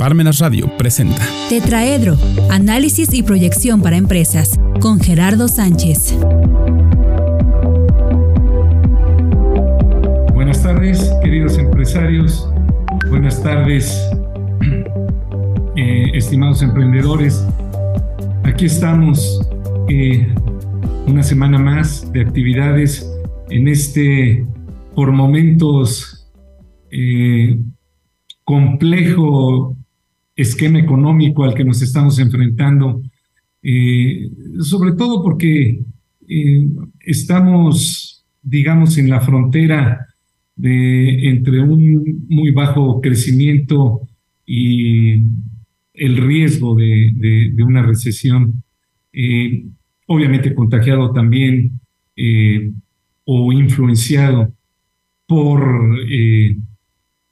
Parmenas 0.00 0.38
Radio 0.38 0.66
presenta 0.78 1.20
Tetraedro, 1.50 2.16
análisis 2.50 3.12
y 3.12 3.22
proyección 3.22 3.82
para 3.82 3.98
empresas, 3.98 4.58
con 4.80 4.98
Gerardo 4.98 5.46
Sánchez. 5.46 6.16
Buenas 10.32 10.62
tardes, 10.62 11.12
queridos 11.22 11.58
empresarios. 11.58 12.50
Buenas 13.10 13.42
tardes, 13.42 13.94
eh, 15.76 16.06
estimados 16.14 16.62
emprendedores. 16.62 17.46
Aquí 18.44 18.64
estamos 18.64 19.46
eh, 19.90 20.26
una 21.08 21.22
semana 21.22 21.58
más 21.58 22.10
de 22.10 22.22
actividades 22.22 23.06
en 23.50 23.68
este, 23.68 24.46
por 24.94 25.12
momentos, 25.12 26.26
eh, 26.90 27.60
complejo 28.44 29.76
esquema 30.40 30.78
económico 30.78 31.44
al 31.44 31.54
que 31.54 31.64
nos 31.64 31.82
estamos 31.82 32.18
enfrentando, 32.18 33.02
eh, 33.62 34.30
sobre 34.60 34.92
todo 34.92 35.22
porque 35.22 35.80
eh, 36.28 36.68
estamos, 37.00 38.24
digamos, 38.42 38.96
en 38.98 39.10
la 39.10 39.20
frontera 39.20 40.06
de, 40.56 41.28
entre 41.28 41.60
un 41.60 42.24
muy 42.28 42.50
bajo 42.50 43.00
crecimiento 43.00 44.08
y 44.46 45.22
el 45.94 46.16
riesgo 46.16 46.74
de, 46.74 47.54
una 47.62 47.82
recesión, 47.82 48.62
eh, 49.12 49.64
obviamente 50.06 50.54
contagiado 50.54 51.12
también 51.12 51.78
o 53.24 53.52
influenciado 53.52 54.52
por 55.26 55.96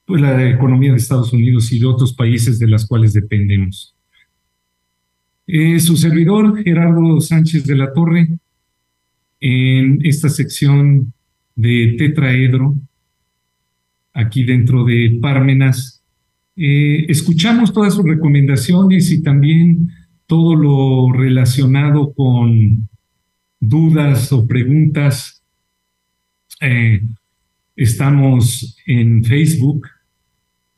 pues, 0.08 0.22
la 0.22 0.48
economía 0.48 0.90
de 0.90 0.96
Estados 0.96 1.34
Unidos 1.34 1.70
y 1.70 1.78
de 1.78 1.84
otros 1.84 2.14
países 2.14 2.58
de 2.58 2.66
las 2.66 2.86
cuales 2.86 3.12
dependemos. 3.12 3.94
Eh, 5.46 5.78
su 5.80 5.98
servidor, 5.98 6.62
Gerardo 6.64 7.20
Sánchez 7.20 7.66
de 7.66 7.76
la 7.76 7.92
Torre, 7.92 8.38
en 9.38 10.00
esta 10.02 10.30
sección 10.30 11.12
de 11.54 11.94
tetraedro, 11.98 12.74
aquí 14.14 14.44
dentro 14.44 14.82
de 14.86 15.18
Pármenas, 15.20 16.02
eh, 16.56 17.04
escuchamos 17.08 17.74
todas 17.74 17.94
sus 17.94 18.04
recomendaciones 18.04 19.12
y 19.12 19.22
también 19.22 19.90
todo 20.26 20.56
lo 20.56 21.12
relacionado 21.12 22.14
con 22.14 22.88
dudas 23.60 24.32
o 24.32 24.46
preguntas. 24.46 25.42
Eh, 26.62 27.02
estamos 27.76 28.76
en 28.86 29.22
Facebook, 29.22 29.86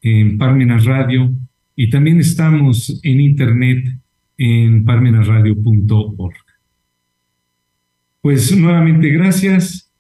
en 0.03 0.39
Parmenas 0.39 0.85
Radio 0.85 1.33
y 1.77 1.91
también 1.91 2.21
estamos 2.21 3.01
en 3.03 3.21
internet 3.21 3.85
en 4.37 4.85
parmenasradio.org. 4.85 6.35
Pues 8.21 8.57
nuevamente 8.57 9.09
gracias 9.11 9.91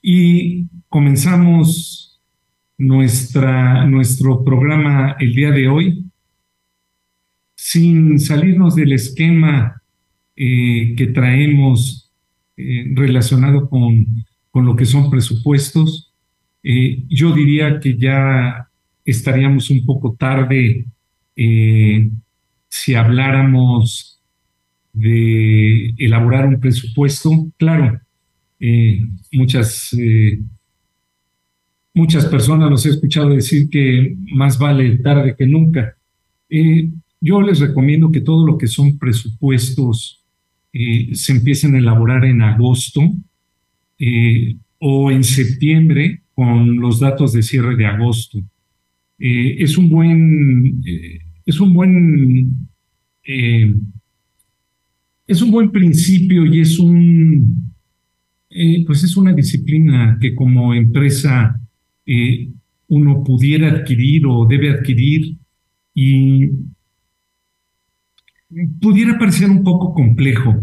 y 0.00 0.66
comenzamos 0.88 2.20
nuestra, 2.78 3.86
nuestro 3.86 4.44
programa 4.44 5.16
el 5.18 5.34
día 5.34 5.50
de 5.50 5.68
hoy 5.68 6.04
sin 7.54 8.18
salirnos 8.18 8.74
del 8.74 8.92
esquema 8.92 9.82
eh, 10.34 10.94
que 10.96 11.06
traemos 11.08 12.12
eh, 12.56 12.86
relacionado 12.94 13.68
con, 13.68 14.06
con, 14.50 14.66
lo 14.66 14.74
que 14.74 14.84
son 14.84 15.10
presupuestos. 15.10 16.12
Eh, 16.62 17.04
yo 17.08 17.32
diría 17.32 17.78
que 17.78 17.96
ya 17.96 18.68
estaríamos 19.04 19.70
un 19.70 19.84
poco 19.84 20.14
tarde 20.14 20.86
eh, 21.36 22.10
si 22.68 22.94
habláramos 22.94 24.20
de 24.92 25.94
elaborar 25.98 26.46
un 26.46 26.60
presupuesto. 26.60 27.30
Claro, 27.56 28.00
eh, 28.60 29.04
muchas, 29.32 29.92
eh, 29.98 30.40
muchas 31.94 32.26
personas 32.26 32.70
los 32.70 32.86
he 32.86 32.90
escuchado 32.90 33.30
decir 33.30 33.68
que 33.68 34.16
más 34.32 34.58
vale 34.58 34.98
tarde 34.98 35.34
que 35.36 35.46
nunca. 35.46 35.96
yo 37.20 37.40
les 37.40 37.60
recomiendo 37.60 38.10
que 38.10 38.20
todo 38.20 38.46
lo 38.46 38.58
que 38.58 38.66
son 38.66 38.98
presupuestos 38.98 40.22
se 40.72 41.32
empiecen 41.32 41.74
a 41.74 41.78
elaborar 41.78 42.24
en 42.24 42.42
agosto 42.42 43.00
o 44.78 45.10
en 45.10 45.24
septiembre 45.24 46.22
con 46.34 46.76
los 46.76 46.98
datos 47.00 47.32
de 47.32 47.42
cierre 47.42 47.76
de 47.76 47.86
agosto. 47.86 48.42
Eh, 49.24 49.62
es 49.62 49.78
un 49.78 49.88
buen, 49.88 50.82
eh, 50.84 51.20
es 51.46 51.60
un 51.60 51.72
buen, 51.72 52.68
eh, 53.22 53.72
es 55.28 55.40
un 55.40 55.52
buen 55.52 55.70
principio 55.70 56.44
y 56.44 56.58
es 56.58 56.76
un, 56.80 57.72
pues 58.84 59.04
es 59.04 59.16
una 59.16 59.32
disciplina 59.32 60.18
que 60.20 60.34
como 60.34 60.74
empresa 60.74 61.56
uno 62.88 63.22
pudiera 63.22 63.68
adquirir 63.68 64.26
o 64.26 64.44
debe 64.44 64.70
adquirir 64.70 65.36
y 65.94 66.50
pudiera 68.80 69.16
parecer 69.20 69.48
un 69.48 69.62
poco 69.62 69.94
complejo, 69.94 70.60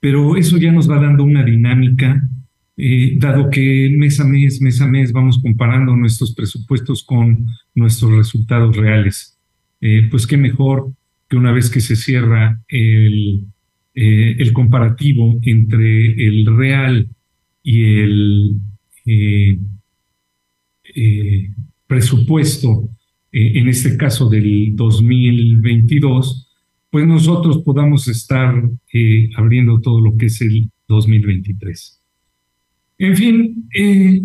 pero 0.00 0.36
eso 0.36 0.58
ya 0.58 0.72
nos 0.72 0.90
va 0.90 1.00
dando 1.00 1.22
una 1.22 1.44
dinámica 1.44 2.28
eh, 2.82 3.14
dado 3.18 3.50
que 3.50 3.94
mes 3.94 4.20
a 4.20 4.24
mes, 4.24 4.58
mes 4.62 4.80
a 4.80 4.86
mes 4.86 5.12
vamos 5.12 5.38
comparando 5.38 5.94
nuestros 5.94 6.34
presupuestos 6.34 7.04
con 7.04 7.46
nuestros 7.74 8.10
resultados 8.12 8.74
reales. 8.74 9.38
Eh, 9.82 10.08
pues 10.10 10.26
qué 10.26 10.38
mejor 10.38 10.94
que 11.28 11.36
una 11.36 11.52
vez 11.52 11.68
que 11.68 11.80
se 11.80 11.94
cierra 11.94 12.58
el, 12.68 13.44
eh, 13.94 14.36
el 14.38 14.52
comparativo 14.54 15.38
entre 15.42 16.26
el 16.26 16.46
real 16.56 17.08
y 17.62 17.84
el 17.84 18.60
presupuesto, 21.86 22.88
en 23.32 23.68
este 23.68 23.96
caso 23.98 24.30
del 24.30 24.74
2022, 24.74 26.48
pues 26.88 27.06
nosotros 27.06 27.58
podamos 27.58 28.08
estar 28.08 28.54
abriendo 29.36 29.80
todo 29.80 30.00
lo 30.00 30.16
que 30.16 30.26
es 30.26 30.40
el 30.40 30.70
2023. 30.88 31.99
En 33.02 33.16
fin, 33.16 33.66
eh, 33.74 34.20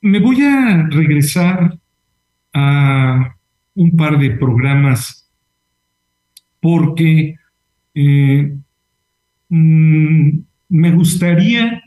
me 0.00 0.20
voy 0.20 0.42
a 0.42 0.86
regresar 0.88 1.76
a 2.52 3.36
un 3.74 3.96
par 3.96 4.16
de 4.16 4.30
programas 4.30 5.28
porque 6.60 7.34
eh, 7.94 8.56
mm, 9.48 10.38
me 10.68 10.92
gustaría 10.92 11.82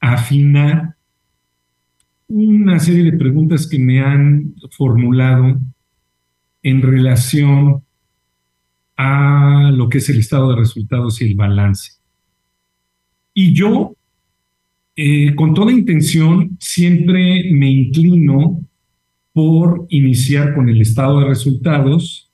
afinar 0.00 0.96
una 2.26 2.80
serie 2.80 3.04
de 3.12 3.16
preguntas 3.16 3.68
que 3.68 3.78
me 3.78 4.00
han 4.00 4.56
formulado 4.72 5.56
en 6.64 6.82
relación 6.82 7.84
a 8.96 9.70
lo 9.72 9.88
que 9.88 9.98
es 9.98 10.08
el 10.08 10.18
estado 10.18 10.50
de 10.50 10.56
resultados 10.56 11.20
y 11.20 11.26
el 11.26 11.36
balance. 11.36 12.03
Y 13.34 13.52
yo, 13.52 13.96
eh, 14.94 15.34
con 15.34 15.52
toda 15.52 15.72
intención, 15.72 16.56
siempre 16.60 17.50
me 17.52 17.68
inclino 17.68 18.64
por 19.32 19.86
iniciar 19.90 20.54
con 20.54 20.68
el 20.68 20.80
estado 20.80 21.20
de 21.20 21.26
resultados, 21.26 22.30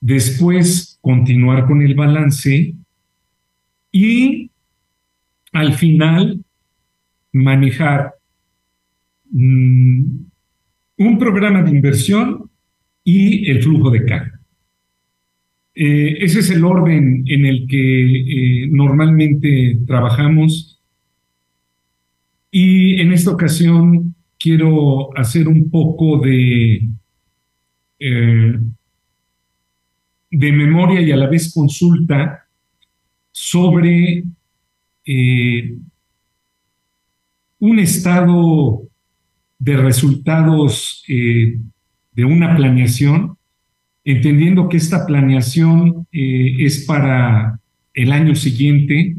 después 0.00 0.98
continuar 1.02 1.66
con 1.66 1.82
el 1.82 1.94
balance 1.94 2.74
y 3.92 4.50
al 5.52 5.74
final 5.74 6.42
manejar 7.32 8.14
mm, 9.30 10.04
un 10.96 11.18
programa 11.18 11.62
de 11.62 11.70
inversión 11.70 12.50
y 13.04 13.50
el 13.50 13.62
flujo 13.62 13.90
de 13.90 14.04
caja. 14.06 14.37
Eh, 15.80 16.24
ese 16.24 16.40
es 16.40 16.50
el 16.50 16.64
orden 16.64 17.22
en 17.28 17.46
el 17.46 17.68
que 17.68 18.64
eh, 18.64 18.68
normalmente 18.68 19.78
trabajamos. 19.86 20.82
Y 22.50 23.00
en 23.00 23.12
esta 23.12 23.30
ocasión 23.30 24.16
quiero 24.40 25.16
hacer 25.16 25.46
un 25.46 25.70
poco 25.70 26.18
de, 26.18 26.88
eh, 28.00 28.58
de 30.32 30.52
memoria 30.52 31.00
y 31.00 31.12
a 31.12 31.16
la 31.16 31.28
vez 31.28 31.54
consulta 31.54 32.48
sobre 33.30 34.24
un 37.60 37.78
estado 37.78 38.82
de 39.58 39.76
resultados 39.76 41.04
de 41.06 42.24
una 42.24 42.56
planeación 42.56 43.37
entendiendo 44.10 44.70
que 44.70 44.78
esta 44.78 45.04
planeación 45.04 46.06
eh, 46.12 46.56
es 46.60 46.86
para 46.86 47.60
el 47.92 48.10
año 48.10 48.34
siguiente 48.34 49.16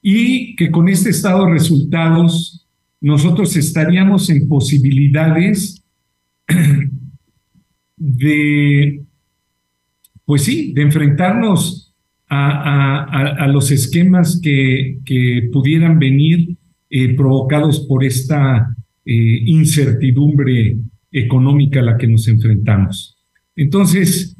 y 0.00 0.56
que 0.56 0.70
con 0.70 0.88
este 0.88 1.10
estado 1.10 1.44
de 1.44 1.52
resultados 1.52 2.66
nosotros 2.98 3.54
estaríamos 3.56 4.30
en 4.30 4.48
posibilidades 4.48 5.84
de, 7.98 9.02
pues 10.24 10.44
sí, 10.44 10.72
de 10.72 10.80
enfrentarnos 10.80 11.92
a, 12.26 13.46
los 13.48 13.70
esquemas 13.70 14.40
que, 14.42 15.50
pudieran 15.52 15.98
venir 15.98 16.56
eh, 16.88 17.12
provocados 17.14 17.80
por 17.80 18.02
esta 18.02 18.74
eh, 19.04 19.42
incertidumbre 19.44 20.78
económica 21.10 21.80
a 21.80 21.82
la 21.82 21.98
que 21.98 22.06
nos 22.06 22.26
enfrentamos. 22.28 23.21
Entonces, 23.56 24.36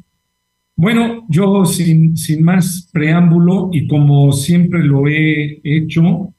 bueno, 0.75 1.25
yo 1.29 1.65
sin, 1.65 2.17
sin 2.17 2.43
más 2.43 2.89
preámbulo 2.91 3.69
y 3.71 3.87
como 3.87 4.31
siempre 4.31 4.83
lo 4.83 5.07
he 5.07 5.61
hecho, 5.63 6.33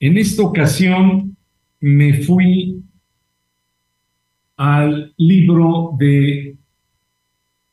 en 0.00 0.18
esta 0.18 0.42
ocasión 0.42 1.36
me 1.80 2.14
fui 2.22 2.82
al 4.56 5.12
libro 5.16 5.96
de 5.98 6.56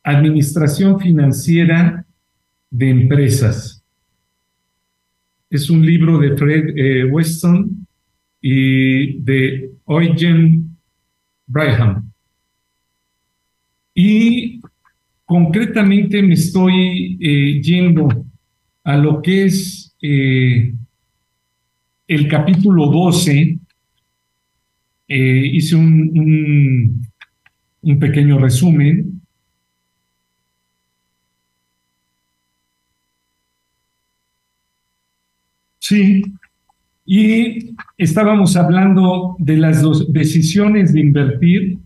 Administración 0.04 1.00
Financiera 1.00 2.06
de 2.70 2.90
Empresas. 2.90 3.84
Es 5.50 5.70
un 5.70 5.86
libro 5.86 6.20
de 6.20 6.38
Fred 6.38 6.78
eh, 6.78 7.06
Weston 7.06 7.88
y 8.42 9.20
de 9.22 9.72
Eugen 9.88 10.78
Braham. 11.46 12.09
Y 14.02 14.62
concretamente 15.26 16.22
me 16.22 16.36
estoy 16.36 17.18
eh, 17.20 17.62
yendo 17.62 18.08
a 18.86 18.96
lo 18.96 19.22
que 19.22 19.44
es 19.44 19.94
eh, 20.02 20.74
el 22.08 22.28
capítulo 22.30 22.86
12. 22.86 23.60
hice 25.10 25.76
un, 25.76 27.04
un 27.82 28.00
pequeño 28.00 28.38
resumen 28.38 29.22
Sí, 35.78 36.24
y 37.06 37.76
estábamos 37.98 38.56
hablando 38.56 39.36
de 39.40 39.58
las 39.58 39.82
dos 39.82 40.14
decisiones 40.14 40.94
de 40.94 41.02
invertir, 41.02 41.80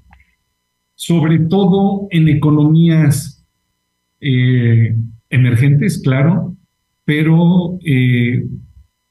sobre 1.06 1.38
todo 1.38 2.08
en 2.12 2.30
economías 2.30 3.44
eh, 4.22 4.96
emergentes, 5.30 6.02
claro, 6.02 6.56
pero 7.04 7.78
eh, 7.84 8.46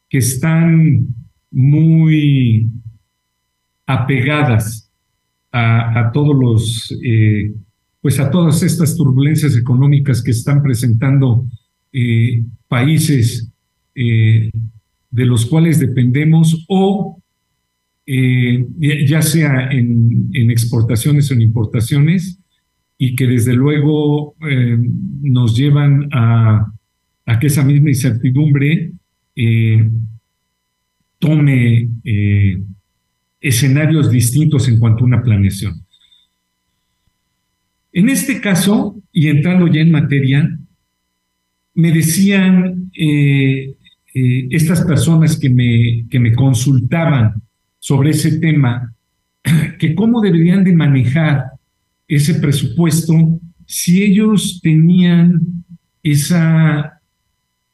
que 0.09 0.17
están 0.17 1.07
muy 1.51 2.67
apegadas 3.85 4.91
a, 5.53 6.11
todos 6.15 6.35
los, 6.35 6.99
eh, 7.05 7.53
pues 8.01 8.19
a 8.19 8.31
todas 8.31 8.63
estas 8.63 8.97
turbulencias 8.97 9.55
económicas 9.55 10.23
que 10.23 10.31
están 10.31 10.63
presentando 10.63 11.47
países 12.69 13.53
de 13.95 14.51
los 15.27 15.45
cuales 15.45 15.79
dependemos 15.79 16.65
o 16.71 17.22
eh, 18.05 18.67
ya 19.07 19.23
sea 19.23 19.71
en, 19.71 20.51
exportaciones 20.51 21.31
o 21.31 21.35
en 21.35 21.43
importaciones 21.43 22.41
y 22.99 23.15
que 23.15 23.29
desde 23.29 23.55
luego 23.55 24.35
eh, 24.49 24.77
nos 25.23 25.57
llevan 25.57 26.09
a, 26.13 26.73
que 27.41 27.47
esa 27.47 27.65
misma 27.65 27.91
incertidumbre 27.91 28.93
eh, 29.37 29.91
tome 31.19 31.89
escenarios 33.41 34.11
distintos 34.11 34.69
en 34.69 34.79
cuanto 34.79 35.05
a 35.05 35.07
una 35.07 35.23
planeación. 35.23 35.81
En 37.93 38.09
este 38.09 38.41
caso, 38.41 39.01
y 39.13 39.29
entrando 39.29 39.67
ya 39.69 39.81
en 39.81 39.93
materia, 39.93 40.59
me 41.75 41.93
decían 41.93 42.91
estas 44.13 44.83
personas 44.83 45.39
que 45.39 45.49
me, 45.49 46.07
que 46.11 46.21
me 46.21 46.35
consultaban 46.35 47.42
sobre 47.83 48.11
ese 48.11 48.39
tema, 48.39 48.95
que 49.81 49.97
cómo 49.97 50.21
deberían 50.21 50.63
de 50.63 50.73
manejar 50.73 51.47
ese 52.07 52.35
presupuesto 52.35 53.41
si 53.67 54.05
ellos 54.05 54.61
tenían 54.63 55.65
esa 56.01 57.01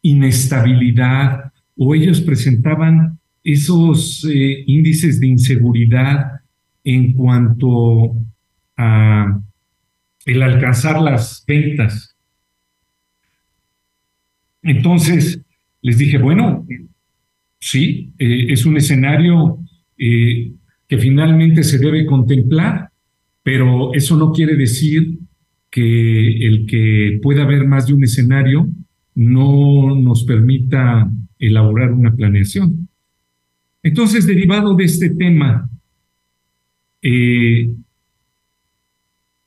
inestabilidad 0.01 1.53
o 1.77 1.95
ellos 1.95 2.23
presentaban 2.23 3.19
esos 3.45 4.25
eh, 4.25 4.65
índices 4.67 5.21
de 5.21 5.27
inseguridad 5.27 6.41
en 6.85 7.13
cuanto 7.13 8.17
a 8.79 9.43
el 10.25 10.43
alcanzar 10.43 11.03
las 11.03 11.45
ventas. 11.47 12.17
Entonces, 14.63 15.43
les 15.83 15.99
dije, 15.99 16.17
bueno, 16.17 16.67
sí, 17.61 18.15
eh, 18.19 18.47
es 18.49 18.65
un 18.65 18.79
escenario 18.79 19.59
eh, 19.99 20.53
que 20.87 20.99
finalmente 20.99 21.63
se 21.65 21.79
debe 21.79 22.07
contemplar, 22.07 22.91
pero 23.43 23.93
eso 23.95 24.17
no 24.17 24.33
quiere 24.33 24.57
decir 24.57 25.19
que 25.71 26.47
el 26.47 26.67
que 26.67 27.19
pueda 27.23 27.43
haber 27.43 27.67
más 27.67 27.87
de 27.87 27.95
un 27.95 28.05
escenario 28.05 28.69
no 29.15 29.95
nos 29.97 30.25
permita 30.25 31.11
elaborar 31.39 31.93
una 31.93 32.15
planeación. 32.15 32.89
Entonces, 33.83 34.27
derivado 34.27 34.75
de 34.75 34.85
este 34.85 35.11
tema, 35.11 35.69
eh, 37.03 37.71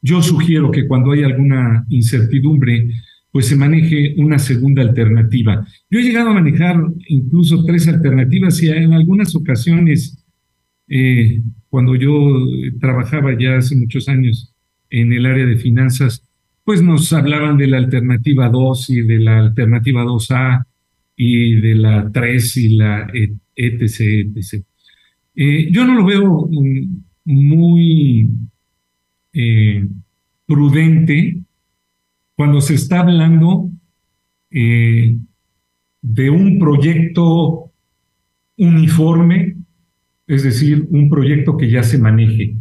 yo 0.02 0.22
sugiero 0.22 0.72
que 0.72 0.88
cuando 0.88 1.12
hay 1.12 1.24
alguna 1.24 1.86
incertidumbre, 1.90 2.90
pues 3.32 3.48
se 3.48 3.56
maneje 3.56 4.16
una 4.18 4.40
segunda 4.40 4.82
alternativa. 4.82 5.66
Yo 5.90 6.00
he 6.00 6.04
llegado 6.04 6.30
a 6.30 6.34
manejar 6.34 6.84
incluso 7.08 7.64
tres 7.64 7.88
alternativas 7.88 8.62
y 8.62 8.70
en 8.70 8.94
algunas 8.94 9.36
ocasiones, 9.36 10.21
eh, 10.92 11.42
cuando 11.70 11.96
yo 11.96 12.12
trabajaba 12.80 13.38
ya 13.40 13.58
hace 13.58 13.76
muchos 13.76 14.10
años 14.10 14.54
en 14.90 15.14
el 15.14 15.26
área 15.26 15.46
de 15.46 15.56
finanzas, 15.56 16.24
pues 16.66 16.82
nos 16.82 17.14
hablaban 17.14 17.58
de 17.58 17.68
la 17.68 17.78
alternativa 17.78 18.50
2 18.50 18.90
y 18.90 19.02
de 19.02 19.20
la 19.20 19.40
alternativa 19.40 20.04
2A 20.04 20.66
y 21.16 21.56
de 21.62 21.76
la 21.76 22.12
3 22.12 22.58
y 22.58 22.70
la 22.76 23.10
etc. 23.56 24.00
etc. 24.36 24.66
Eh, 25.36 25.72
yo 25.72 25.86
no 25.86 25.96
lo 25.96 26.06
veo 26.06 26.50
muy 27.24 28.30
eh, 29.34 29.88
prudente 30.46 31.42
cuando 32.36 32.60
se 32.60 32.74
está 32.74 33.00
hablando 33.00 33.70
eh, 34.50 35.16
de 36.02 36.30
un 36.30 36.60
proyecto 36.60 37.72
uniforme, 38.58 39.56
es 40.32 40.44
decir, 40.44 40.88
un 40.90 41.10
proyecto 41.10 41.58
que 41.58 41.70
ya 41.70 41.84
se 41.84 41.98
maneje. 41.98 42.56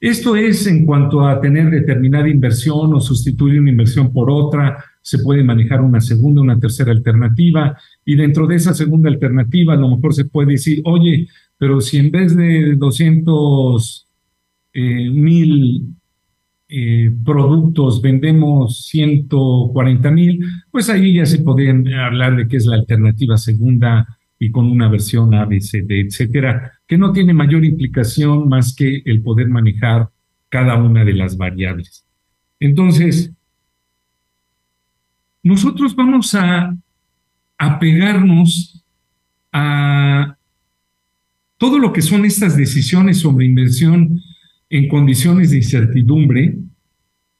Esto 0.00 0.36
es 0.36 0.64
en 0.68 0.86
cuanto 0.86 1.26
a 1.26 1.40
tener 1.40 1.68
determinada 1.68 2.28
inversión 2.28 2.94
o 2.94 3.00
sustituir 3.00 3.60
una 3.60 3.70
inversión 3.70 4.12
por 4.12 4.30
otra, 4.30 4.84
se 5.02 5.18
puede 5.18 5.42
manejar 5.42 5.80
una 5.80 6.00
segunda, 6.00 6.40
una 6.40 6.60
tercera 6.60 6.92
alternativa, 6.92 7.76
y 8.04 8.14
dentro 8.14 8.46
de 8.46 8.54
esa 8.54 8.72
segunda 8.72 9.10
alternativa 9.10 9.74
a 9.74 9.76
lo 9.76 9.88
mejor 9.88 10.14
se 10.14 10.26
puede 10.26 10.52
decir, 10.52 10.80
oye, 10.84 11.26
pero 11.56 11.80
si 11.80 11.96
en 11.96 12.12
vez 12.12 12.36
de 12.36 12.76
200 12.76 14.06
eh, 14.74 15.10
mil 15.10 15.88
eh, 16.68 17.10
productos 17.24 18.00
vendemos 18.00 18.84
140 18.86 20.10
mil, 20.12 20.44
pues 20.70 20.88
ahí 20.88 21.14
ya 21.14 21.26
se 21.26 21.40
podrían 21.40 21.88
hablar 21.94 22.36
de 22.36 22.46
qué 22.46 22.58
es 22.58 22.66
la 22.66 22.76
alternativa 22.76 23.36
segunda 23.36 24.06
y 24.38 24.50
con 24.50 24.70
una 24.70 24.88
versión 24.88 25.34
A, 25.34 25.44
B, 25.44 25.60
C, 25.60 25.82
D, 25.82 26.00
etcétera, 26.00 26.72
que 26.86 26.96
no 26.96 27.12
tiene 27.12 27.32
mayor 27.32 27.64
implicación 27.64 28.48
más 28.48 28.74
que 28.74 29.02
el 29.04 29.22
poder 29.22 29.48
manejar 29.48 30.08
cada 30.48 30.76
una 30.76 31.04
de 31.04 31.12
las 31.12 31.36
variables. 31.36 32.04
Entonces, 32.60 33.32
nosotros 35.42 35.94
vamos 35.94 36.34
a 36.34 36.76
apegarnos 37.56 38.84
a 39.52 40.36
todo 41.56 41.78
lo 41.78 41.92
que 41.92 42.02
son 42.02 42.24
estas 42.24 42.56
decisiones 42.56 43.18
sobre 43.18 43.46
inversión 43.46 44.20
en 44.70 44.88
condiciones 44.88 45.50
de 45.50 45.58
incertidumbre, 45.58 46.56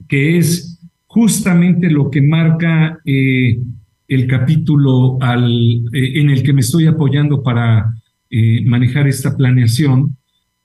que 0.09 0.39
es 0.39 0.81
justamente 1.07 1.91
lo 1.91 2.11
que 2.11 2.23
marca 2.23 2.99
eh, 3.05 3.61
el 4.09 4.27
capítulo 4.27 5.19
eh, 5.23 6.21
en 6.21 6.31
el 6.31 6.43
que 6.43 6.53
me 6.53 6.63
estoy 6.63 6.87
apoyando 6.87 7.43
para 7.43 7.95
eh, 8.31 8.65
manejar 8.65 9.07
esta 9.07 9.37
planeación, 9.37 10.17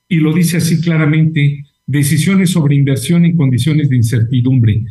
y 0.07 0.17
lo 0.17 0.33
dice 0.33 0.57
así 0.57 0.81
claramente, 0.81 1.65
decisiones 1.85 2.51
sobre 2.51 2.75
inversión 2.75 3.25
en 3.25 3.37
condiciones 3.37 3.89
de 3.89 3.97
incertidumbre. 3.97 4.83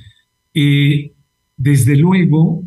desde 1.57 1.97
luego 1.97 2.65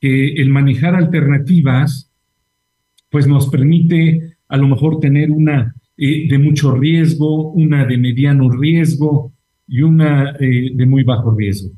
que 0.00 0.34
el 0.34 0.50
manejar 0.50 0.94
alternativas, 0.94 2.10
pues 3.10 3.26
nos 3.26 3.48
permite 3.48 4.36
a 4.48 4.56
lo 4.56 4.68
mejor 4.68 5.00
tener 5.00 5.30
una 5.30 5.74
eh, 5.96 6.28
de 6.28 6.38
mucho 6.38 6.74
riesgo, 6.74 7.52
una 7.52 7.84
de 7.84 7.98
mediano 7.98 8.50
riesgo, 8.50 9.32
y 9.66 9.82
una 9.82 10.30
eh, 10.40 10.70
de 10.74 10.86
muy 10.86 11.02
bajo 11.02 11.34
riesgo. 11.36 11.70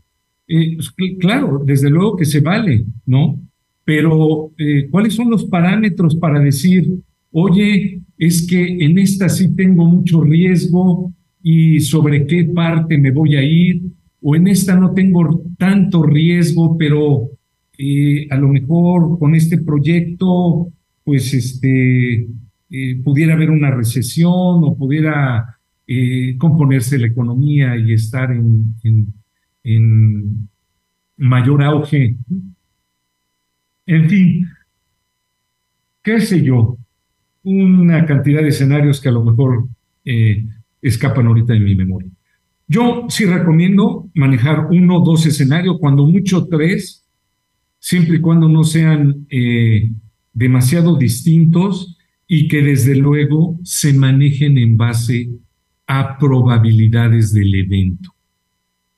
Eh, 0.53 0.75
pues, 0.75 0.93
claro, 1.21 1.63
desde 1.65 1.89
luego 1.89 2.17
que 2.17 2.25
se 2.25 2.41
vale, 2.41 2.85
¿no? 3.07 3.41
Pero 3.85 4.51
eh, 4.59 4.89
¿cuáles 4.91 5.15
son 5.15 5.31
los 5.31 5.45
parámetros 5.45 6.17
para 6.17 6.41
decir, 6.41 6.93
oye, 7.31 8.01
es 8.19 8.45
que 8.49 8.85
en 8.85 8.99
esta 8.99 9.29
sí 9.29 9.55
tengo 9.55 9.85
mucho 9.85 10.23
riesgo 10.23 11.13
y 11.41 11.79
sobre 11.79 12.27
qué 12.27 12.45
parte 12.45 12.99
me 12.99 13.13
voy 13.13 13.37
a 13.37 13.43
ir? 13.45 13.83
O 14.21 14.35
en 14.35 14.49
esta 14.49 14.75
no 14.75 14.93
tengo 14.93 15.45
tanto 15.57 16.03
riesgo, 16.03 16.77
pero 16.77 17.31
a 18.31 18.37
lo 18.37 18.49
mejor 18.49 19.19
con 19.19 19.35
este 19.35 19.57
proyecto, 19.59 20.69
pues 21.05 21.33
este, 21.33 22.29
pudiera 23.03 23.35
haber 23.35 23.51
una 23.51 23.71
recesión 23.71 24.61
o 24.63 24.77
pudiera 24.77 25.61
eh, 25.93 26.37
componerse 26.39 26.99
la 26.99 27.09
economía 27.09 27.77
y 27.77 27.93
estar 27.95 28.31
en, 28.31 28.77
mayor 31.17 31.63
auge. 31.63 32.17
En 33.87 34.09
fin, 34.09 34.47
qué 36.03 36.21
sé 36.21 36.43
yo, 36.43 36.79
una 37.43 38.07
cantidad 38.07 38.43
de 38.43 38.49
escenarios 38.49 39.01
que 39.01 39.09
a 39.09 39.13
lo 39.13 39.25
mejor 39.25 39.69
eh, 40.05 40.45
escapan 40.81 41.27
ahorita 41.27 41.53
de 41.53 41.61
mi 41.61 41.75
memoria. 41.75 42.11
Yo 42.67 43.07
sí 43.09 43.25
recomiendo 43.25 44.09
manejar 44.15 44.67
uno 44.71 44.99
o 44.99 45.05
dos 45.05 45.27
escenarios, 45.27 45.79
cuando 45.81 46.07
mucho 46.07 46.47
tres, 46.47 47.05
siempre 47.81 48.17
y 48.17 48.21
cuando 48.21 48.49
no 48.49 48.63
sean 48.63 49.27
eh, 49.29 49.91
demasiado 50.33 50.97
distintos 50.97 51.99
y 52.29 52.47
que 52.47 52.63
desde 52.63 52.95
luego 52.95 53.59
se 53.65 53.93
manejen 53.93 54.57
en 54.57 54.77
base 54.77 55.31
a 55.87 56.17
probabilidades 56.17 57.33
del 57.33 57.53
evento. 57.57 58.15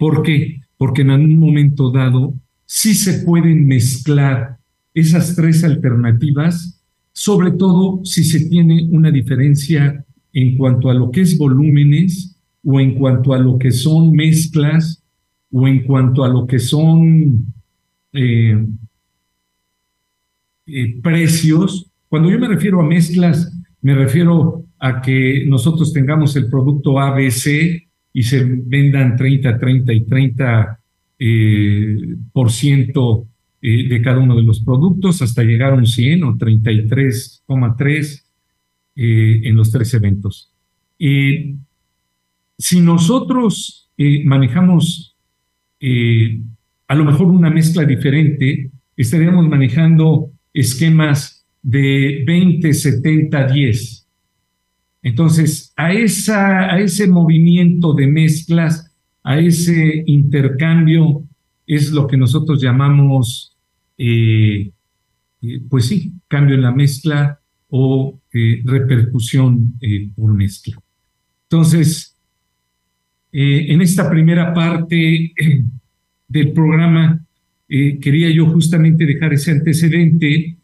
¿Por 0.02 0.24
qué? 0.24 0.62
Porque 0.78 1.02
en 1.02 1.10
algún 1.10 1.38
momento 1.38 1.92
dado 1.92 2.34
sí 2.66 2.92
se 2.92 3.24
pueden 3.24 3.68
mezclar 3.68 4.58
esas 4.92 5.36
tres 5.36 5.62
alternativas, 5.62 6.82
sobre 7.12 7.52
todo 7.52 8.04
si 8.04 8.24
se 8.24 8.48
tiene 8.48 8.88
una 8.90 9.12
diferencia 9.12 10.04
en 10.32 10.58
cuanto 10.58 10.90
a 10.90 10.94
lo 10.94 11.12
que 11.12 11.20
es 11.20 11.38
volúmenes 11.38 12.36
o 12.64 12.80
en 12.80 12.96
cuanto 12.96 13.32
a 13.32 13.38
lo 13.38 13.56
que 13.60 13.70
son 13.70 14.10
mezclas 14.10 15.04
o 15.52 15.68
en 15.68 15.84
cuanto 15.84 16.24
a 16.24 16.28
lo 16.28 16.48
que 16.48 16.58
son 16.58 17.54
eh, 18.12 18.66
eh, 20.66 21.00
precios. 21.00 21.92
Cuando 22.08 22.28
yo 22.28 22.40
me 22.40 22.48
refiero 22.48 22.80
a 22.80 22.84
mezclas, 22.84 23.56
me 23.80 23.94
refiero 23.94 24.64
a 24.80 25.00
que 25.00 25.44
nosotros 25.46 25.92
tengamos 25.92 26.34
el 26.34 26.50
producto 26.50 26.98
ABC 26.98 27.86
y 28.12 28.22
se 28.22 28.44
vendan 28.44 29.16
30, 29.16 29.58
30 29.58 29.92
y 29.92 30.04
30 30.04 30.80
eh, 31.18 31.96
por 32.32 32.50
ciento 32.50 33.26
eh, 33.60 33.88
de 33.88 34.02
cada 34.02 34.18
uno 34.18 34.36
de 34.36 34.42
los 34.42 34.60
productos 34.60 35.22
hasta 35.22 35.42
llegar 35.42 35.72
a 35.72 35.76
un 35.76 35.86
100 35.86 36.24
o 36.24 36.36
33,3 36.36 38.22
eh, 38.96 39.40
en 39.44 39.56
los 39.56 39.70
tres 39.70 39.94
eventos. 39.94 40.52
si 40.98 42.80
nosotros 42.80 43.90
manejamos 44.24 45.16
a 46.88 46.94
lo 46.94 47.04
mejor 47.04 47.28
una 47.28 47.50
mezcla 47.50 47.84
diferente, 47.84 48.70
estaríamos 48.96 49.48
manejando 49.48 50.30
esquemas 50.52 51.44
de 51.62 52.24
20, 52.26 52.72
70, 52.72 53.46
10 53.46 54.01
entonces, 55.02 55.72
a, 55.76 55.92
esa, 55.92 56.72
a 56.72 56.80
ese 56.80 57.08
movimiento 57.08 57.92
de 57.92 58.06
mezclas, 58.06 58.92
a 59.24 59.38
ese 59.38 60.04
intercambio, 60.06 61.24
es 61.66 61.90
lo 61.90 62.06
que 62.06 62.16
nosotros 62.16 62.62
llamamos, 62.62 63.56
eh, 63.98 64.70
eh, 65.42 65.60
pues 65.68 65.86
sí, 65.86 66.12
cambio 66.28 66.54
en 66.54 66.62
la 66.62 66.72
mezcla 66.72 67.40
o 67.68 68.20
eh, 68.32 68.62
repercusión 68.64 69.74
por 70.14 70.34
mezcla. 70.34 70.80
Entonces, 71.44 72.16
en 73.32 73.80
esta 73.80 74.10
primera 74.10 74.52
parte 74.52 75.32
del 76.28 76.52
programa, 76.52 77.24
quería 77.66 78.30
yo 78.30 78.46
justamente 78.46 79.06
dejar 79.06 79.32
ese 79.32 79.52
antecedente 79.52 80.58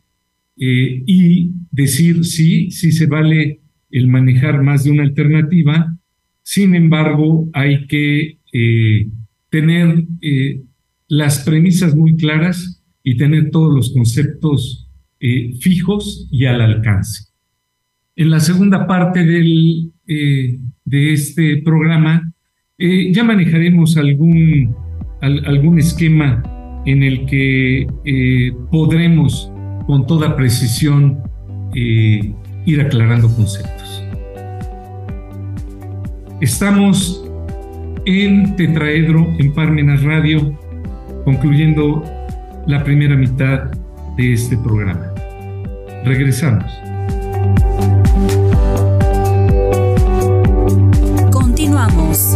y 0.56 1.50
decir, 1.70 2.24
sí, 2.26 2.70
sí 2.70 2.92
se 2.92 3.06
vale 3.06 3.60
el 3.90 4.08
manejar 4.08 4.62
más 4.62 4.84
de 4.84 4.90
una 4.90 5.02
alternativa. 5.02 5.96
Sin 6.42 6.74
embargo, 6.74 7.48
hay 7.52 7.86
que 7.86 8.38
eh, 8.52 9.08
tener 9.50 10.04
eh, 10.20 10.62
las 11.08 11.40
premisas 11.40 11.94
muy 11.94 12.16
claras 12.16 12.82
y 13.02 13.16
tener 13.16 13.50
todos 13.50 13.74
los 13.74 13.92
conceptos 13.92 14.88
eh, 15.20 15.52
fijos 15.60 16.28
y 16.30 16.44
al 16.46 16.60
alcance. 16.60 17.28
En 18.16 18.30
la 18.30 18.40
segunda 18.40 18.86
parte 18.86 19.24
del, 19.24 19.92
de 20.04 21.12
este 21.12 21.58
programa 21.58 22.32
ya 22.76 23.22
manejaremos 23.22 23.96
algún, 23.96 24.74
algún 25.20 25.78
esquema 25.78 26.42
en 26.84 27.04
el 27.04 27.26
que 27.26 27.86
podremos 28.72 29.52
con 29.86 30.04
toda 30.06 30.34
precisión 30.34 31.22
ir 32.68 32.82
aclarando 32.82 33.34
conceptos. 33.34 34.04
Estamos 36.42 37.24
en 38.04 38.56
Tetraedro, 38.56 39.26
en 39.38 39.54
Parmenas 39.54 40.02
Radio, 40.02 40.56
concluyendo 41.24 42.04
la 42.66 42.84
primera 42.84 43.16
mitad 43.16 43.70
de 44.18 44.34
este 44.34 44.56
programa. 44.58 45.14
Regresamos. 46.04 46.70
Continuamos. 51.32 52.34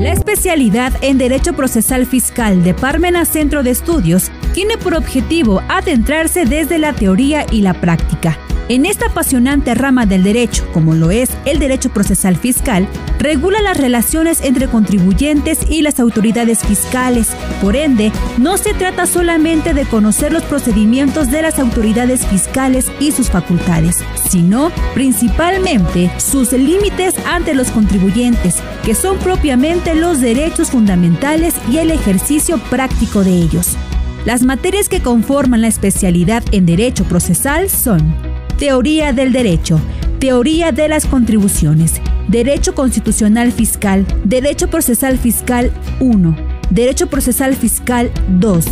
La 0.00 0.12
especialidad 0.12 0.94
en 1.02 1.18
Derecho 1.18 1.52
Procesal 1.52 2.06
Fiscal 2.06 2.64
de 2.64 2.72
Parmenas 2.72 3.28
Centro 3.28 3.62
de 3.62 3.70
Estudios 3.70 4.30
tiene 4.54 4.78
por 4.78 4.94
objetivo 4.94 5.62
adentrarse 5.68 6.46
desde 6.46 6.78
la 6.78 6.94
teoría 6.94 7.44
y 7.52 7.60
la 7.60 7.74
práctica 7.74 8.38
en 8.72 8.86
esta 8.86 9.08
apasionante 9.08 9.74
rama 9.74 10.06
del 10.06 10.22
derecho, 10.22 10.66
como 10.72 10.94
lo 10.94 11.10
es 11.10 11.28
el 11.44 11.58
derecho 11.58 11.90
procesal 11.90 12.36
fiscal, 12.36 12.88
regula 13.18 13.60
las 13.60 13.76
relaciones 13.76 14.40
entre 14.40 14.66
contribuyentes 14.66 15.70
y 15.70 15.82
las 15.82 16.00
autoridades 16.00 16.60
fiscales. 16.60 17.28
Por 17.60 17.76
ende, 17.76 18.10
no 18.38 18.56
se 18.56 18.72
trata 18.72 19.04
solamente 19.04 19.74
de 19.74 19.84
conocer 19.84 20.32
los 20.32 20.42
procedimientos 20.44 21.30
de 21.30 21.42
las 21.42 21.58
autoridades 21.58 22.26
fiscales 22.26 22.90
y 22.98 23.12
sus 23.12 23.28
facultades, 23.28 23.98
sino 24.30 24.72
principalmente 24.94 26.10
sus 26.16 26.52
límites 26.52 27.14
ante 27.26 27.52
los 27.52 27.70
contribuyentes, 27.72 28.56
que 28.86 28.94
son 28.94 29.18
propiamente 29.18 29.94
los 29.94 30.18
derechos 30.22 30.70
fundamentales 30.70 31.56
y 31.70 31.76
el 31.76 31.90
ejercicio 31.90 32.56
práctico 32.70 33.22
de 33.22 33.32
ellos. 33.32 33.76
Las 34.24 34.44
materias 34.44 34.88
que 34.88 35.02
conforman 35.02 35.60
la 35.60 35.68
especialidad 35.68 36.42
en 36.52 36.64
derecho 36.64 37.04
procesal 37.04 37.68
son 37.68 38.31
Teoría 38.62 39.12
del 39.12 39.32
Derecho, 39.32 39.80
Teoría 40.20 40.70
de 40.70 40.86
las 40.86 41.06
Contribuciones, 41.06 42.00
Derecho 42.28 42.76
Constitucional 42.76 43.50
Fiscal, 43.50 44.06
Derecho 44.22 44.70
Procesal 44.70 45.18
Fiscal 45.18 45.72
1, 45.98 46.36
Derecho 46.70 47.08
Procesal 47.08 47.56
Fiscal 47.56 48.12
2, 48.38 48.64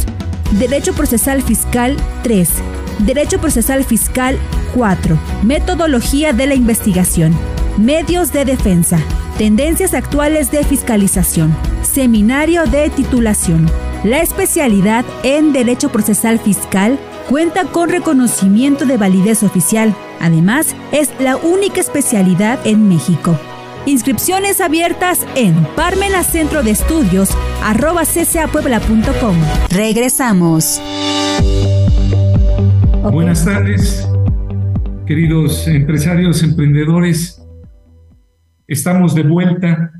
Derecho 0.60 0.92
Procesal 0.92 1.42
Fiscal 1.42 1.96
3, 2.22 2.48
Derecho 3.00 3.40
Procesal 3.40 3.82
Fiscal 3.82 4.38
4, 4.76 5.18
Metodología 5.42 6.32
de 6.32 6.46
la 6.46 6.54
Investigación, 6.54 7.36
Medios 7.76 8.32
de 8.32 8.44
Defensa, 8.44 9.00
Tendencias 9.38 9.92
Actuales 9.94 10.52
de 10.52 10.62
Fiscalización, 10.62 11.52
Seminario 11.82 12.64
de 12.66 12.90
Titulación, 12.90 13.68
la 14.04 14.22
especialidad 14.22 15.04
en 15.24 15.52
Derecho 15.52 15.90
Procesal 15.90 16.38
Fiscal 16.38 16.96
cuenta 17.30 17.64
con 17.66 17.88
reconocimiento 17.90 18.86
de 18.86 18.96
validez 18.96 19.44
oficial. 19.44 19.94
Además, 20.18 20.74
es 20.90 21.12
la 21.20 21.36
única 21.36 21.80
especialidad 21.80 22.58
en 22.66 22.88
México. 22.88 23.38
Inscripciones 23.86 24.60
abiertas 24.60 25.24
en 25.36 25.54
Parmena 25.76 26.24
Centro 26.24 26.64
de 26.64 26.72
Estudios 26.72 27.30
arroba 27.62 28.02
ccapuebla.com. 28.02 29.36
Regresamos. 29.70 30.82
Buenas 33.12 33.44
tardes, 33.44 34.08
queridos 35.06 35.68
empresarios, 35.68 36.42
emprendedores. 36.42 37.40
Estamos 38.66 39.14
de 39.14 39.22
vuelta 39.22 39.92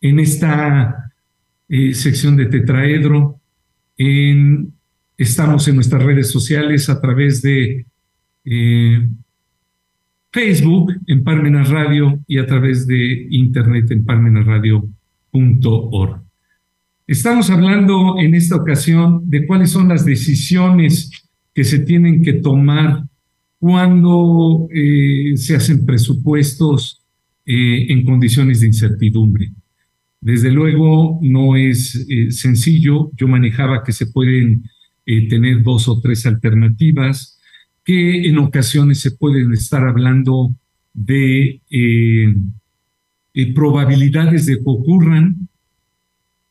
en 0.00 0.20
esta 0.20 1.10
eh, 1.68 1.92
sección 1.92 2.36
de 2.36 2.46
Tetraedro 2.46 3.40
en 3.98 4.75
Estamos 5.18 5.66
en 5.66 5.76
nuestras 5.76 6.02
redes 6.02 6.30
sociales 6.30 6.90
a 6.90 7.00
través 7.00 7.40
de 7.40 7.86
eh, 8.44 9.08
Facebook 10.30 10.92
en 11.06 11.24
Parmenas 11.24 11.70
Radio 11.70 12.20
y 12.26 12.36
a 12.36 12.44
través 12.44 12.86
de 12.86 13.26
internet 13.30 13.90
en 13.92 14.04
parmenasradio.com.mx. 14.04 16.20
Estamos 17.06 17.48
hablando 17.48 18.18
en 18.18 18.34
esta 18.34 18.56
ocasión 18.56 19.22
de 19.24 19.46
cuáles 19.46 19.70
son 19.70 19.88
las 19.88 20.04
decisiones 20.04 21.10
que 21.54 21.64
se 21.64 21.78
tienen 21.78 22.22
que 22.22 22.34
tomar 22.34 23.04
cuando 23.58 24.68
eh, 24.70 25.32
se 25.36 25.56
hacen 25.56 25.86
presupuestos 25.86 27.00
eh, 27.46 27.86
en 27.88 28.04
condiciones 28.04 28.60
de 28.60 28.66
incertidumbre. 28.66 29.50
Desde 30.20 30.50
luego 30.50 31.18
no 31.22 31.56
es 31.56 32.06
sencillo, 32.30 33.10
yo 33.16 33.28
manejaba 33.28 33.82
que 33.82 33.92
se 33.92 34.08
pueden 34.08 34.64
tener 35.06 35.62
dos 35.62 35.88
o 35.88 36.00
tres 36.00 36.26
alternativas, 36.26 37.38
que 37.84 38.26
en 38.28 38.38
ocasiones 38.38 39.00
se 39.00 39.12
pueden 39.12 39.52
estar 39.52 39.86
hablando 39.86 40.54
de 40.92 41.60
probabilidades 43.54 44.46
de 44.46 44.56
que 44.56 44.62
ocurran. 44.64 45.48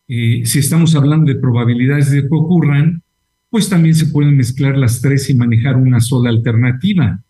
si 0.08 0.60
estamos 0.60 0.96
hablando 0.96 1.34
de 1.34 1.40
probabilidades 1.40 2.12
de 2.12 2.22
que 2.22 2.30
ocurran, 2.32 3.04
pues 3.50 3.70
también 3.70 3.96
se 3.96 4.08
pueden 4.08 4.36
mezclar 4.36 4.78
las 4.78 5.02
tres 5.02 5.30
y 5.30 5.34
manejar 5.34 5.78
una 5.78 6.02
sola 6.02 6.30
alternativa. 6.30 7.24